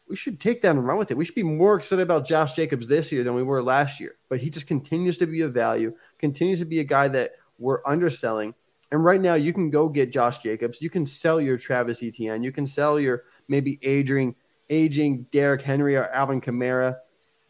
[0.07, 1.17] we should take that and run with it.
[1.17, 4.17] We should be more excited about Josh Jacobs this year than we were last year.
[4.29, 7.81] But he just continues to be a value, continues to be a guy that we're
[7.87, 8.53] underselling.
[8.91, 10.83] And right now, you can go get Josh Jacobs.
[10.83, 12.43] You can sell your Travis Etienne.
[12.43, 14.35] You can sell your maybe aging,
[14.69, 16.97] aging Derrick Henry or Alvin Kamara,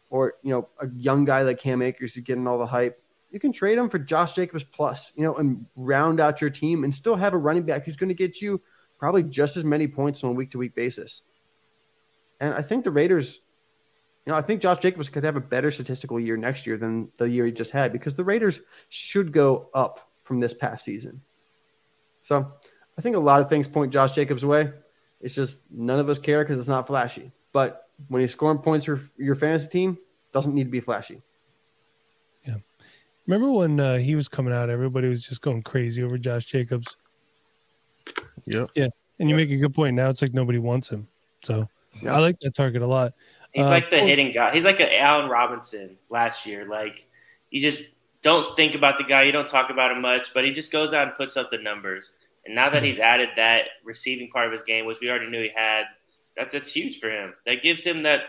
[0.08, 3.02] or you know a young guy like Cam Akers who's getting all the hype.
[3.36, 6.84] You can trade him for Josh Jacobs plus, you know, and round out your team
[6.84, 8.62] and still have a running back who's going to get you
[8.98, 11.20] probably just as many points on a week to week basis.
[12.40, 13.40] And I think the Raiders,
[14.24, 17.12] you know, I think Josh Jacobs could have a better statistical year next year than
[17.18, 21.20] the year he just had because the Raiders should go up from this past season.
[22.22, 22.50] So
[22.96, 24.72] I think a lot of things point Josh Jacobs' away.
[25.20, 27.32] It's just none of us care because it's not flashy.
[27.52, 29.98] But when he's scoring points for your fantasy team,
[30.32, 31.20] doesn't need to be flashy.
[33.26, 33.34] Yeah.
[33.34, 36.96] Remember when uh, he was coming out, everybody was just going crazy over Josh Jacobs.
[38.44, 38.66] Yeah.
[38.74, 38.88] Yeah.
[39.18, 39.96] And you make a good point.
[39.96, 41.08] Now it's like nobody wants him.
[41.42, 41.68] So
[42.02, 42.14] yeah.
[42.14, 43.14] I like that target a lot.
[43.52, 44.52] He's uh, like the hitting guy.
[44.52, 46.68] He's like an Allen Robinson last year.
[46.68, 47.06] Like
[47.50, 47.82] you just
[48.22, 49.22] don't think about the guy.
[49.22, 51.58] You don't talk about him much, but he just goes out and puts up the
[51.58, 52.14] numbers.
[52.44, 55.42] And now that he's added that receiving part of his game, which we already knew
[55.42, 55.84] he had,
[56.36, 57.34] that, that's huge for him.
[57.44, 58.24] That gives him that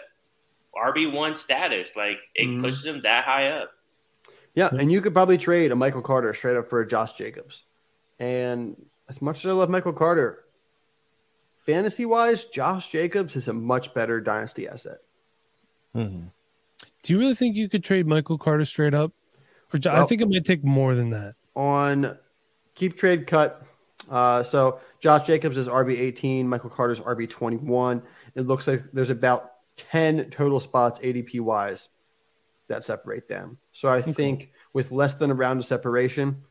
[0.76, 1.96] RB one status.
[1.96, 2.62] Like it mm-hmm.
[2.62, 3.72] pushes him that high up.
[4.58, 7.62] Yeah, and you could probably trade a Michael Carter straight up for a Josh Jacobs.
[8.18, 8.76] And
[9.08, 10.46] as much as I love Michael Carter,
[11.64, 14.98] fantasy wise, Josh Jacobs is a much better dynasty asset.
[15.96, 16.30] Mm-hmm.
[17.04, 19.12] Do you really think you could trade Michael Carter straight up?
[19.68, 21.36] For, well, I think it might take more than that.
[21.54, 22.18] On
[22.74, 23.64] keep trade cut.
[24.10, 28.02] Uh, so Josh Jacobs is RB 18, Michael Carter's RB 21.
[28.34, 31.90] It looks like there's about 10 total spots ADP wise
[32.68, 33.58] that separate them.
[33.72, 34.12] So I okay.
[34.12, 36.44] think with less than a round of separation,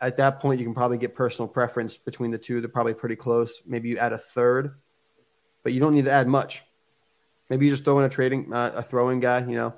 [0.00, 2.60] at that point, you can probably get personal preference between the two.
[2.60, 3.62] They're probably pretty close.
[3.66, 4.74] Maybe you add a third,
[5.62, 6.64] but you don't need to add much.
[7.48, 9.40] Maybe you just throw in a trading, uh, a throwing guy.
[9.40, 9.74] You know,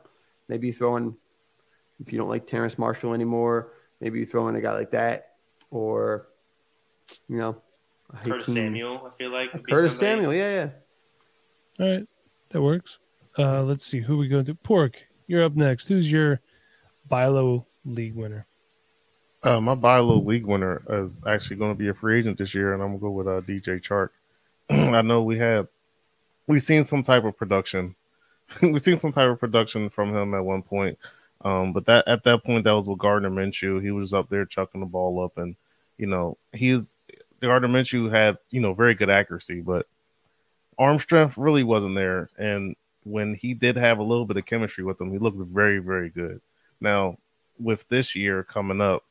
[0.49, 1.15] maybe you throw in
[2.01, 3.73] if you don't like Terrace Marshall anymore.
[4.01, 5.31] Maybe you throw in a guy like that,
[5.71, 6.29] or
[7.29, 7.61] you know,
[8.25, 9.03] Curtis Samuel.
[9.07, 10.33] I feel like Curtis Samuel.
[10.33, 10.55] Yeah,
[11.79, 11.85] yeah.
[11.85, 12.07] All right,
[12.51, 12.99] that works.
[13.39, 14.55] Uh, let's see who we go to.
[14.55, 14.97] Pork,
[15.27, 15.89] you're up next.
[15.89, 16.41] Who's your
[17.11, 18.47] Bilo League winner?
[19.45, 22.55] Uh, my buy low league winner is actually going to be a free agent this
[22.55, 24.09] year, and I'm gonna go with uh, DJ Chark.
[24.70, 25.68] I know we had
[26.47, 27.95] we've seen some type of production.
[28.62, 30.99] we've seen some type of production from him at one point,
[31.45, 33.83] um, but that at that point that was with Gardner Minshew.
[33.83, 35.57] He was up there chucking the ball up, and
[35.99, 36.97] you know he's
[37.43, 39.87] Gardner Minshew had you know very good accuracy, but
[40.79, 42.31] arm strength really wasn't there.
[42.39, 45.79] And when he did have a little bit of chemistry with him, he looked very
[45.79, 46.41] very good.
[46.81, 47.19] Now
[47.59, 49.05] with this year coming up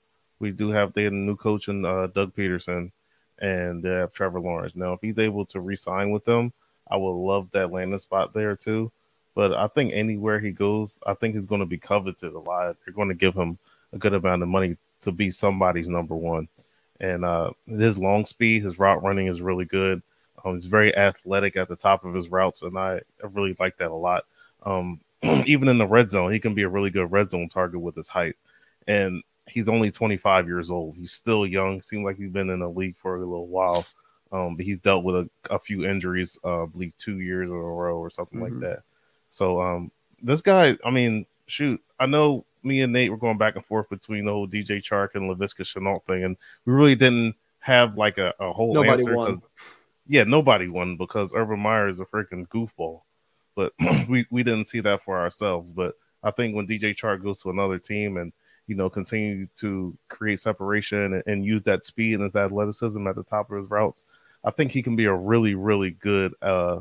[0.44, 2.92] we do have they have a new coach in uh, Doug Pederson
[3.40, 4.76] and they have Trevor Lawrence.
[4.76, 6.54] Now, if he's able to re-sign with them,
[6.90, 8.92] I would love that landing spot there too.
[9.36, 12.76] But I think anywhere he goes, I think he's going to be coveted a lot.
[12.86, 13.58] They're going to give him
[13.92, 16.48] a good amount of money to be somebody's number one.
[17.00, 20.04] And uh, his long speed, his route running is really good.
[20.44, 23.78] Um, he's very athletic at the top of his routes, and I, I really like
[23.78, 24.26] that a lot.
[24.64, 25.00] Um,
[25.46, 27.96] even in the red zone, he can be a really good red zone target with
[27.96, 28.36] his height.
[28.88, 30.96] And he's only 25 years old.
[30.96, 31.82] He's still young.
[31.82, 33.86] Seems like he's been in the league for a little while.
[34.32, 37.56] Um, but he's dealt with a, a few injuries, uh, I believe two years in
[37.56, 38.62] a row or something mm-hmm.
[38.62, 38.84] like that.
[39.30, 39.92] So um,
[40.22, 43.90] this guy, I mean, shoot, I know me and Nate were going back and forth
[43.90, 48.18] between the whole DJ Chark and Laviska Shenault thing, and we really didn't have like
[48.18, 49.16] a, a whole nobody answer.
[49.16, 49.42] Won.
[50.08, 53.02] Yeah, nobody won because Urban Meyer is a freaking goofball.
[53.56, 53.74] But
[54.10, 55.72] we, we didn't see that for ourselves.
[55.72, 58.34] But I think when DJ Chark goes to another team and
[58.68, 63.16] you know, continue to create separation and, and, use that speed and his athleticism at
[63.16, 64.06] the top of his routes,
[64.44, 66.80] I think he can be a really, really good uh,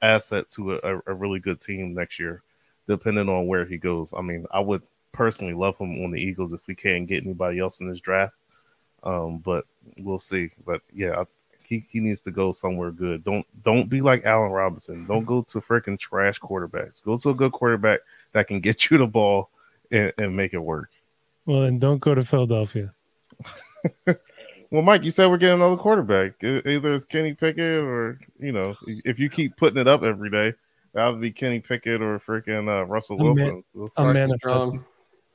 [0.00, 2.42] asset to a, a, really good team next year,
[2.86, 4.12] depending on where he goes.
[4.16, 7.58] I mean, I would personally love him on the Eagles if we can't get anybody
[7.58, 8.34] else in this draft,
[9.02, 9.64] um, but
[9.98, 10.50] we'll see.
[10.64, 11.24] But yeah,
[11.72, 13.24] he, he needs to go somewhere good.
[13.24, 15.06] Don't don't be like Allen Robinson.
[15.06, 17.02] Don't go to freaking trash quarterbacks.
[17.02, 18.00] Go to a good quarterback
[18.32, 19.48] that can get you the ball
[19.90, 20.90] and, and make it work.
[21.46, 22.92] Well, then don't go to Philadelphia.
[24.70, 26.34] well, Mike, you said we're getting another quarterback.
[26.44, 30.52] Either it's Kenny Pickett or you know, if you keep putting it up every day,
[30.92, 33.64] that would be Kenny Pickett or freaking uh, Russell Wilson.
[33.96, 34.84] I'm, manifesting,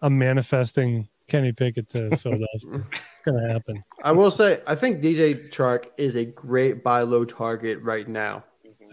[0.04, 2.86] I'm manifesting Kenny Pickett to Philadelphia.
[3.28, 3.84] It's gonna happen.
[4.04, 8.44] I will say, I think DJ Chark is a great buy low target right now.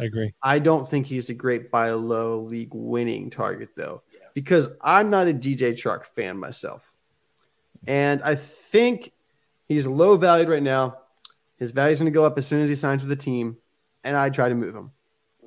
[0.00, 0.32] I agree.
[0.42, 4.02] I don't think he's a great buy low league winning target though
[4.34, 6.92] because I'm not a DJ Chark fan myself.
[7.86, 9.12] And I think
[9.68, 10.98] he's low valued right now.
[11.56, 13.58] His value is going to go up as soon as he signs with the team.
[14.02, 14.90] And I try to move him.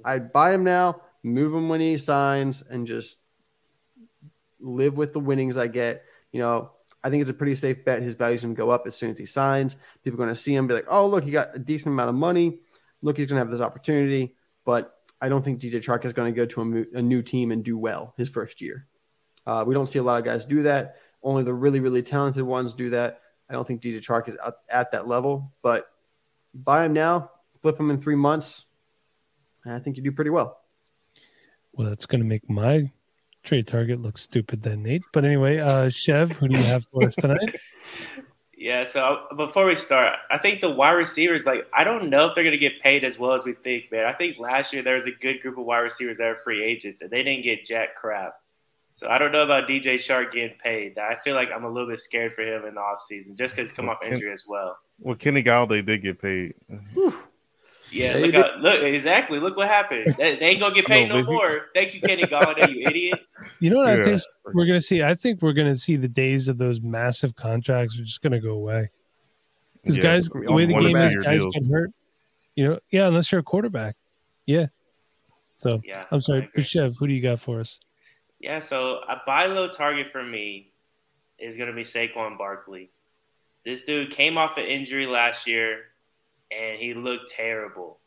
[0.05, 3.17] I'd buy him now, move him when he signs, and just
[4.59, 6.03] live with the winnings I get.
[6.31, 6.71] You know,
[7.07, 8.01] I think it's a pretty safe bet.
[8.01, 9.77] His value's going to go up as soon as he signs.
[10.03, 12.09] People are going to see him, be like, oh, look, he got a decent amount
[12.09, 12.59] of money.
[13.01, 14.35] Look, he's going to have this opportunity.
[14.65, 17.53] But I don't think DJ Chark is going to go to a, a, new team
[17.53, 18.87] and do well his first year.
[19.45, 20.97] Uh, we don't see a lot of guys do that.
[21.23, 23.21] Only the really, really talented ones do that.
[23.49, 25.87] I don't think DJ Chark is at, at that level, but
[26.53, 27.31] buy him now,
[27.61, 28.65] flip him in three months,
[29.63, 30.59] and I think you do pretty well.
[31.71, 32.91] Well, that's going to make my
[33.47, 35.03] trade target looks stupid then, Nate.
[35.13, 37.55] But anyway, uh, Chev, who do you have for us tonight?
[38.59, 42.33] Yeah, so before we start, I think the wide receivers, like, I don't know if
[42.33, 44.05] they're going to get paid as well as we think, man.
[44.05, 46.63] I think last year there was a good group of wide receivers that are free
[46.63, 48.33] agents, and they didn't get jack crap.
[48.95, 50.97] So I don't know about DJ Chark getting paid.
[50.97, 53.69] I feel like I'm a little bit scared for him in the offseason just because
[53.69, 54.79] he's come off injury as well.
[54.97, 56.55] Well, Kenny Golladay did get paid.
[56.95, 57.13] Whew.
[57.91, 59.39] Yeah, look, out, look, exactly.
[59.39, 60.15] Look what happens.
[60.15, 61.67] They, they ain't gonna get paid no, no more.
[61.73, 63.21] Thank you, Kenny Golladay, you idiot.
[63.59, 64.01] You know what yeah.
[64.01, 64.21] I think
[64.53, 65.03] we're gonna see?
[65.03, 68.51] I think we're gonna see the days of those massive contracts are just gonna go
[68.51, 68.89] away.
[69.81, 70.03] Because yeah.
[70.03, 71.53] guys, the way the game is, guys deals.
[71.53, 71.91] get hurt.
[72.55, 73.95] You know, yeah, unless you're a quarterback.
[74.45, 74.67] Yeah.
[75.57, 77.79] So yeah, I'm sorry, Chev, who do you got for us?
[78.39, 80.71] Yeah, so a buy low target for me
[81.39, 82.91] is gonna be Saquon Barkley.
[83.65, 85.85] This dude came off an injury last year
[86.51, 87.99] and he looked terrible.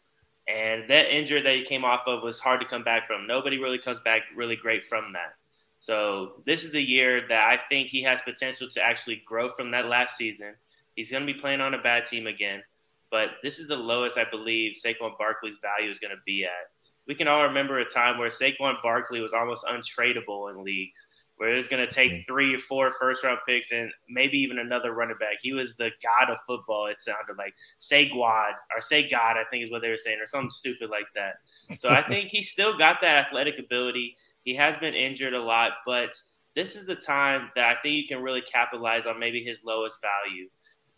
[0.49, 3.27] And that injury that he came off of was hard to come back from.
[3.27, 5.35] Nobody really comes back really great from that.
[5.79, 9.71] So this is the year that I think he has potential to actually grow from
[9.71, 10.55] that last season.
[10.97, 12.63] He's going to be playing on a bad team again,
[13.11, 16.71] but this is the lowest I believe Saquon Barkley's value is going to be at.
[17.07, 21.09] We can all remember a time where Saquon Barkley was almost untradeable in leagues
[21.41, 24.59] where it was going to take three or four first round picks and maybe even
[24.59, 25.39] another running back.
[25.43, 26.87] He was the god of football.
[26.87, 30.21] It sounded like say God or say God, I think is what they were saying,
[30.21, 31.37] or something stupid like that.
[31.79, 34.19] So I think he's still got that athletic ability.
[34.45, 36.15] He has been injured a lot, but
[36.55, 39.97] this is the time that I think you can really capitalize on maybe his lowest
[40.03, 40.49] value.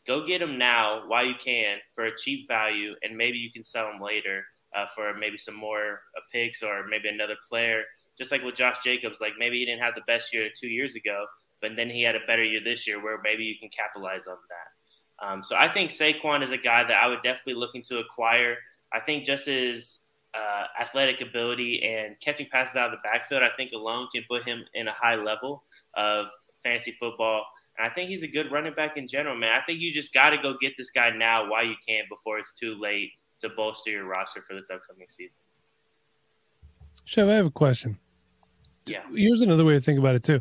[0.06, 3.62] Go get him now while you can for a cheap value, and maybe you can
[3.64, 4.44] sell him later.
[4.76, 7.82] uh, for maybe some more uh, picks or maybe another player.
[8.18, 10.94] Just like with Josh Jacobs, like maybe he didn't have the best year two years
[10.94, 11.26] ago,
[11.60, 14.36] but then he had a better year this year where maybe you can capitalize on
[14.48, 15.26] that.
[15.26, 18.56] Um, so I think Saquon is a guy that I would definitely looking to acquire.
[18.92, 20.00] I think just his
[20.34, 24.44] uh, athletic ability and catching passes out of the backfield, I think alone can put
[24.44, 26.26] him in a high level of
[26.62, 27.44] fantasy football.
[27.78, 29.52] And I think he's a good running back in general, man.
[29.52, 32.38] I think you just got to go get this guy now while you can before
[32.38, 33.10] it's too late
[33.40, 35.34] to bolster your roster for this upcoming season.
[37.04, 37.98] Chev, I have a question.
[38.86, 39.02] Yeah.
[39.14, 40.40] Here's another way to think about it too.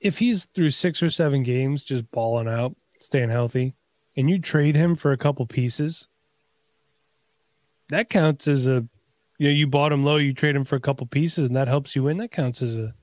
[0.00, 3.74] If he's through six or seven games just balling out, staying healthy,
[4.16, 6.08] and you trade him for a couple pieces,
[7.88, 8.86] that counts as a
[9.38, 11.68] you know, you bought him low, you trade him for a couple pieces, and that
[11.68, 12.18] helps you win.
[12.18, 12.94] That counts as a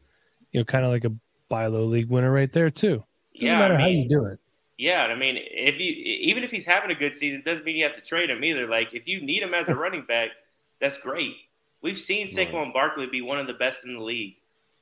[0.51, 1.11] you know, kind of like a
[1.49, 3.03] buy low league winner right there too.
[3.33, 4.39] Doesn't Yeah, matter I how you do it.
[4.77, 7.83] Yeah, I mean, if you even if he's having a good season, doesn't mean you
[7.83, 8.67] have to trade him either.
[8.67, 10.29] Like if you need him as a running back,
[10.79, 11.35] that's great.
[11.81, 12.49] We've seen Right.
[12.49, 14.35] Saquon Barkley be one of the best in the league,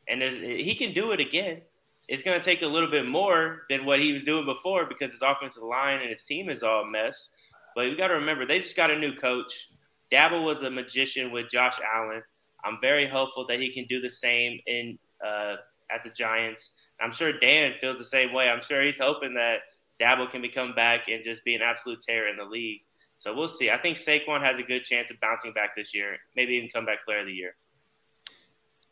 [0.08, 1.62] and he can do it again.
[2.08, 5.12] It's going to take a little bit more than what he was doing before because
[5.12, 7.30] his offensive line and his team is all a mess.
[7.76, 9.70] But you got to remember, they just got a new coach.
[10.12, 12.22] Daboll was a magician with Josh Allen.
[12.64, 15.56] I'm very hopeful that he can do the same in uh,
[15.94, 16.72] at the Giants.
[17.02, 18.50] I'm sure Dan feels the same way.
[18.50, 19.58] I'm sure he's hoping that
[20.00, 22.82] Daboll can become back and just be an absolute terror in the league.
[23.18, 23.70] So we'll see.
[23.70, 26.86] I think Saquon has a good chance of bouncing back this year, maybe even come
[26.86, 27.56] back player of the year.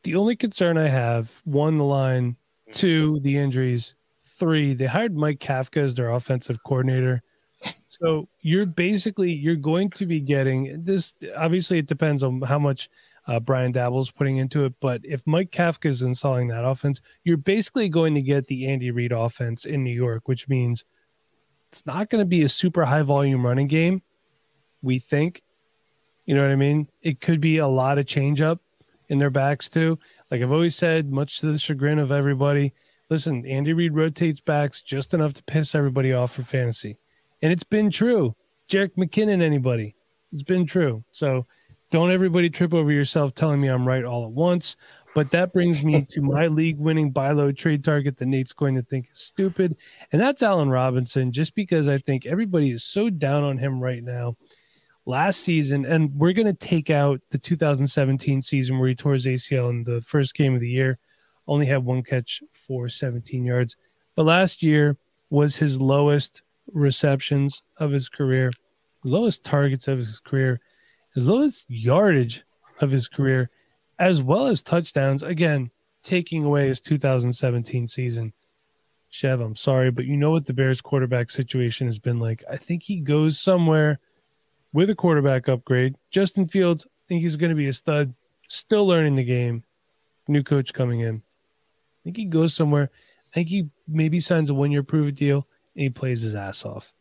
[0.04, 2.36] The only concern I have, one, the line,
[2.72, 3.96] two, the injuries,
[4.38, 7.22] three, they hired Mike Kafka as their offensive coordinator.
[7.88, 11.14] So you're basically you're going to be getting this.
[11.38, 12.90] Obviously, it depends on how much
[13.28, 14.74] uh, Brian Daboll's putting into it.
[14.82, 18.92] But if Mike Kafka is installing that offense, you're basically going to get the Andy
[18.92, 20.84] Reid offense in New York, which means
[21.72, 24.02] it's not going to be a super high volume running game.
[24.84, 25.42] We think,
[26.26, 26.88] you know what I mean.
[27.02, 28.62] It could be a lot of change up
[29.10, 29.98] in their backs too.
[30.30, 32.74] Like I've always said, much to the chagrin of everybody.
[33.10, 36.98] Listen, Andy Reid rotates backs just enough to piss everybody off for fantasy,
[37.42, 38.36] and it's been true.
[38.70, 39.96] Jerick McKinnon, anybody,
[40.32, 41.04] it's been true.
[41.12, 41.46] So
[41.92, 44.76] don't everybody trip over yourself telling me I'm right all at once.
[45.14, 48.74] But that brings me to my league winning buy low trade target that Nate's going
[48.74, 49.78] to think is stupid.
[50.12, 54.04] And that's Allen Robinson, just because I think everybody is so down on him right
[54.04, 54.38] now.
[55.06, 59.26] Last season, and we're going to take out the 2017 season where he tore his
[59.26, 60.97] ACL in the first game of the year,
[61.45, 63.76] only had one catch for 17 yards.
[64.16, 64.95] But last year
[65.30, 66.41] was his lowest
[66.72, 68.49] receptions of his career,
[69.04, 70.62] lowest targets of his career,
[71.14, 72.45] his lowest yardage
[72.80, 73.49] of his career,
[73.99, 75.22] as well as touchdowns.
[75.22, 75.70] Again,
[76.01, 78.34] taking away his 2017 season.
[79.10, 82.43] Chev, I'm sorry, but you know what the Bears quarterback situation has been like.
[82.49, 83.99] I think he goes somewhere
[84.74, 85.96] with a quarterback upgrade.
[86.12, 88.14] Justin Fields, I think he's going to be a stud,
[88.48, 89.64] still learning the game.
[90.28, 91.18] New coach coming in.
[91.18, 92.90] I think he goes somewhere.
[93.32, 96.36] I think he maybe signs a one year prove it deal and he plays his
[96.36, 96.94] ass off.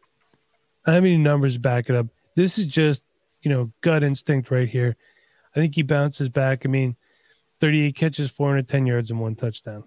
[0.87, 2.07] I have any numbers to back it up.
[2.35, 3.05] This is just,
[3.43, 4.97] you know, gut instinct right here.
[5.55, 6.63] I think he bounces back.
[6.65, 6.97] I mean,
[7.61, 9.85] 38 catches, 410 yards, and one touchdown.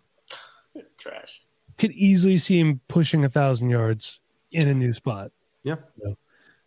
[0.97, 1.43] Trash.
[1.77, 4.19] Could easily see him pushing a thousand yards
[4.51, 5.31] in a new spot.
[5.63, 5.75] Yeah.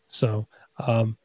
[0.07, 0.47] So,
[0.79, 1.17] um,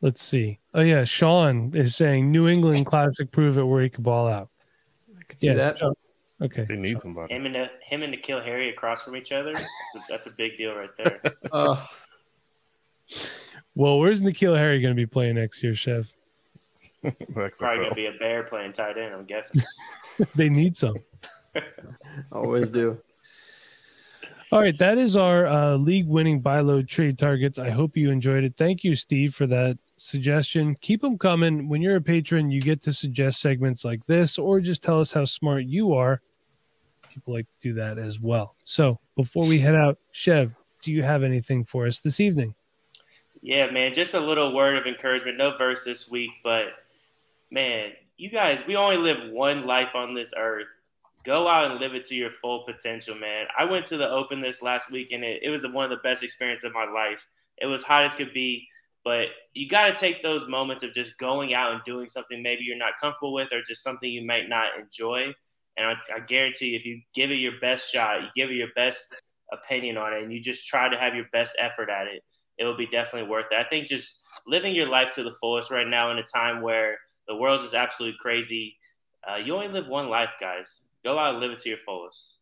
[0.00, 0.58] let's see.
[0.74, 4.48] Oh yeah, Sean is saying New England Classic prove it where he could ball out.
[5.18, 5.78] I could see Yeah, that.
[5.78, 5.94] Sean.
[6.40, 6.64] Okay.
[6.68, 7.32] They need somebody.
[7.32, 9.52] Him and the, him and N'Keal Harry across from each other.
[10.08, 11.20] That's a big deal right there.
[11.52, 11.86] Uh,
[13.74, 16.12] Well, where's N'Keal Harry going to be playing next year, Chev?
[17.02, 19.12] Probably gonna be a bear playing tight end.
[19.12, 19.60] I'm guessing.
[20.36, 20.96] they need some.
[22.30, 22.96] always do.
[24.52, 27.58] All right, that is our uh, league winning buy low trade targets.
[27.58, 28.54] I hope you enjoyed it.
[28.54, 30.76] Thank you, Steve, for that suggestion.
[30.82, 31.70] Keep them coming.
[31.70, 35.10] When you're a patron, you get to suggest segments like this or just tell us
[35.10, 36.20] how smart you are.
[37.10, 38.54] People like to do that as well.
[38.62, 42.54] So before we head out, Chev, do you have anything for us this evening?
[43.40, 45.38] Yeah, man, just a little word of encouragement.
[45.38, 46.66] No verse this week, but
[47.50, 50.66] man, you guys, we only live one life on this earth.
[51.24, 53.46] Go out and live it to your full potential, man.
[53.58, 55.90] I went to the Open this last week, and it, it was the, one of
[55.90, 57.26] the best experiences of my life.
[57.58, 58.66] It was hot as could be,
[59.04, 62.64] but you got to take those moments of just going out and doing something maybe
[62.64, 65.32] you're not comfortable with or just something you might not enjoy.
[65.76, 68.68] And I, I guarantee if you give it your best shot, you give it your
[68.74, 69.14] best
[69.52, 72.22] opinion on it, and you just try to have your best effort at it,
[72.58, 73.58] it will be definitely worth it.
[73.58, 76.96] I think just living your life to the fullest right now in a time where
[77.28, 78.76] the world is absolutely crazy.
[79.28, 80.84] Uh, you only live one life, guys.
[81.04, 82.38] Go out and live it to your fullest.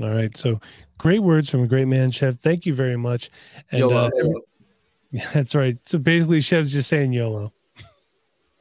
[0.00, 0.34] All right.
[0.36, 0.60] So
[0.98, 2.38] great words from a great man, Chev.
[2.38, 3.30] Thank you very much.
[3.72, 4.06] And YOLO.
[4.06, 4.10] uh,
[5.10, 5.76] Yeah, that's right.
[5.86, 7.52] So basically, Chev's just saying YOLO.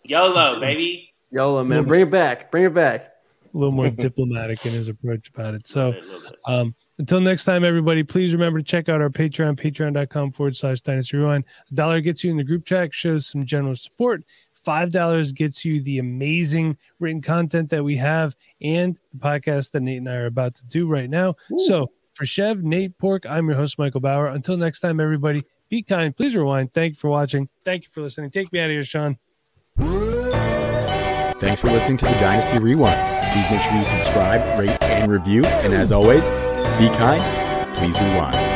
[0.04, 1.14] YOLO, baby.
[1.32, 1.84] YOLO, man.
[1.86, 2.50] Bring it back.
[2.50, 3.14] Bring it back.
[3.54, 5.68] A little more diplomatic in his approach about it.
[5.68, 6.36] So, A little bit.
[6.48, 10.82] um, until next time, everybody, please remember to check out our Patreon, patreon.com forward slash
[10.82, 11.46] Dynasty Rewind.
[11.72, 14.24] A dollar gets you in the group chat, shows some general support.
[14.70, 19.80] Five dollars gets you the amazing written content that we have and the podcast that
[19.80, 21.38] Nate and I are about to do right now.
[21.66, 24.28] So, for Chev, Nate Pork, I'm your host, Michael Bauer.
[24.28, 26.16] Until next time, everybody, be kind.
[26.16, 26.72] Please rewind.
[26.76, 27.50] Thank you for watching.
[27.66, 28.30] Thank you for listening.
[28.30, 29.18] Take me out of here, Sean.
[31.40, 33.00] Thanks for listening to the Dynasty Rewind.
[33.32, 35.44] Please make sure you subscribe, rate, and review.
[35.46, 36.26] And as always,
[36.78, 37.76] be kind.
[37.76, 38.49] Please rewind.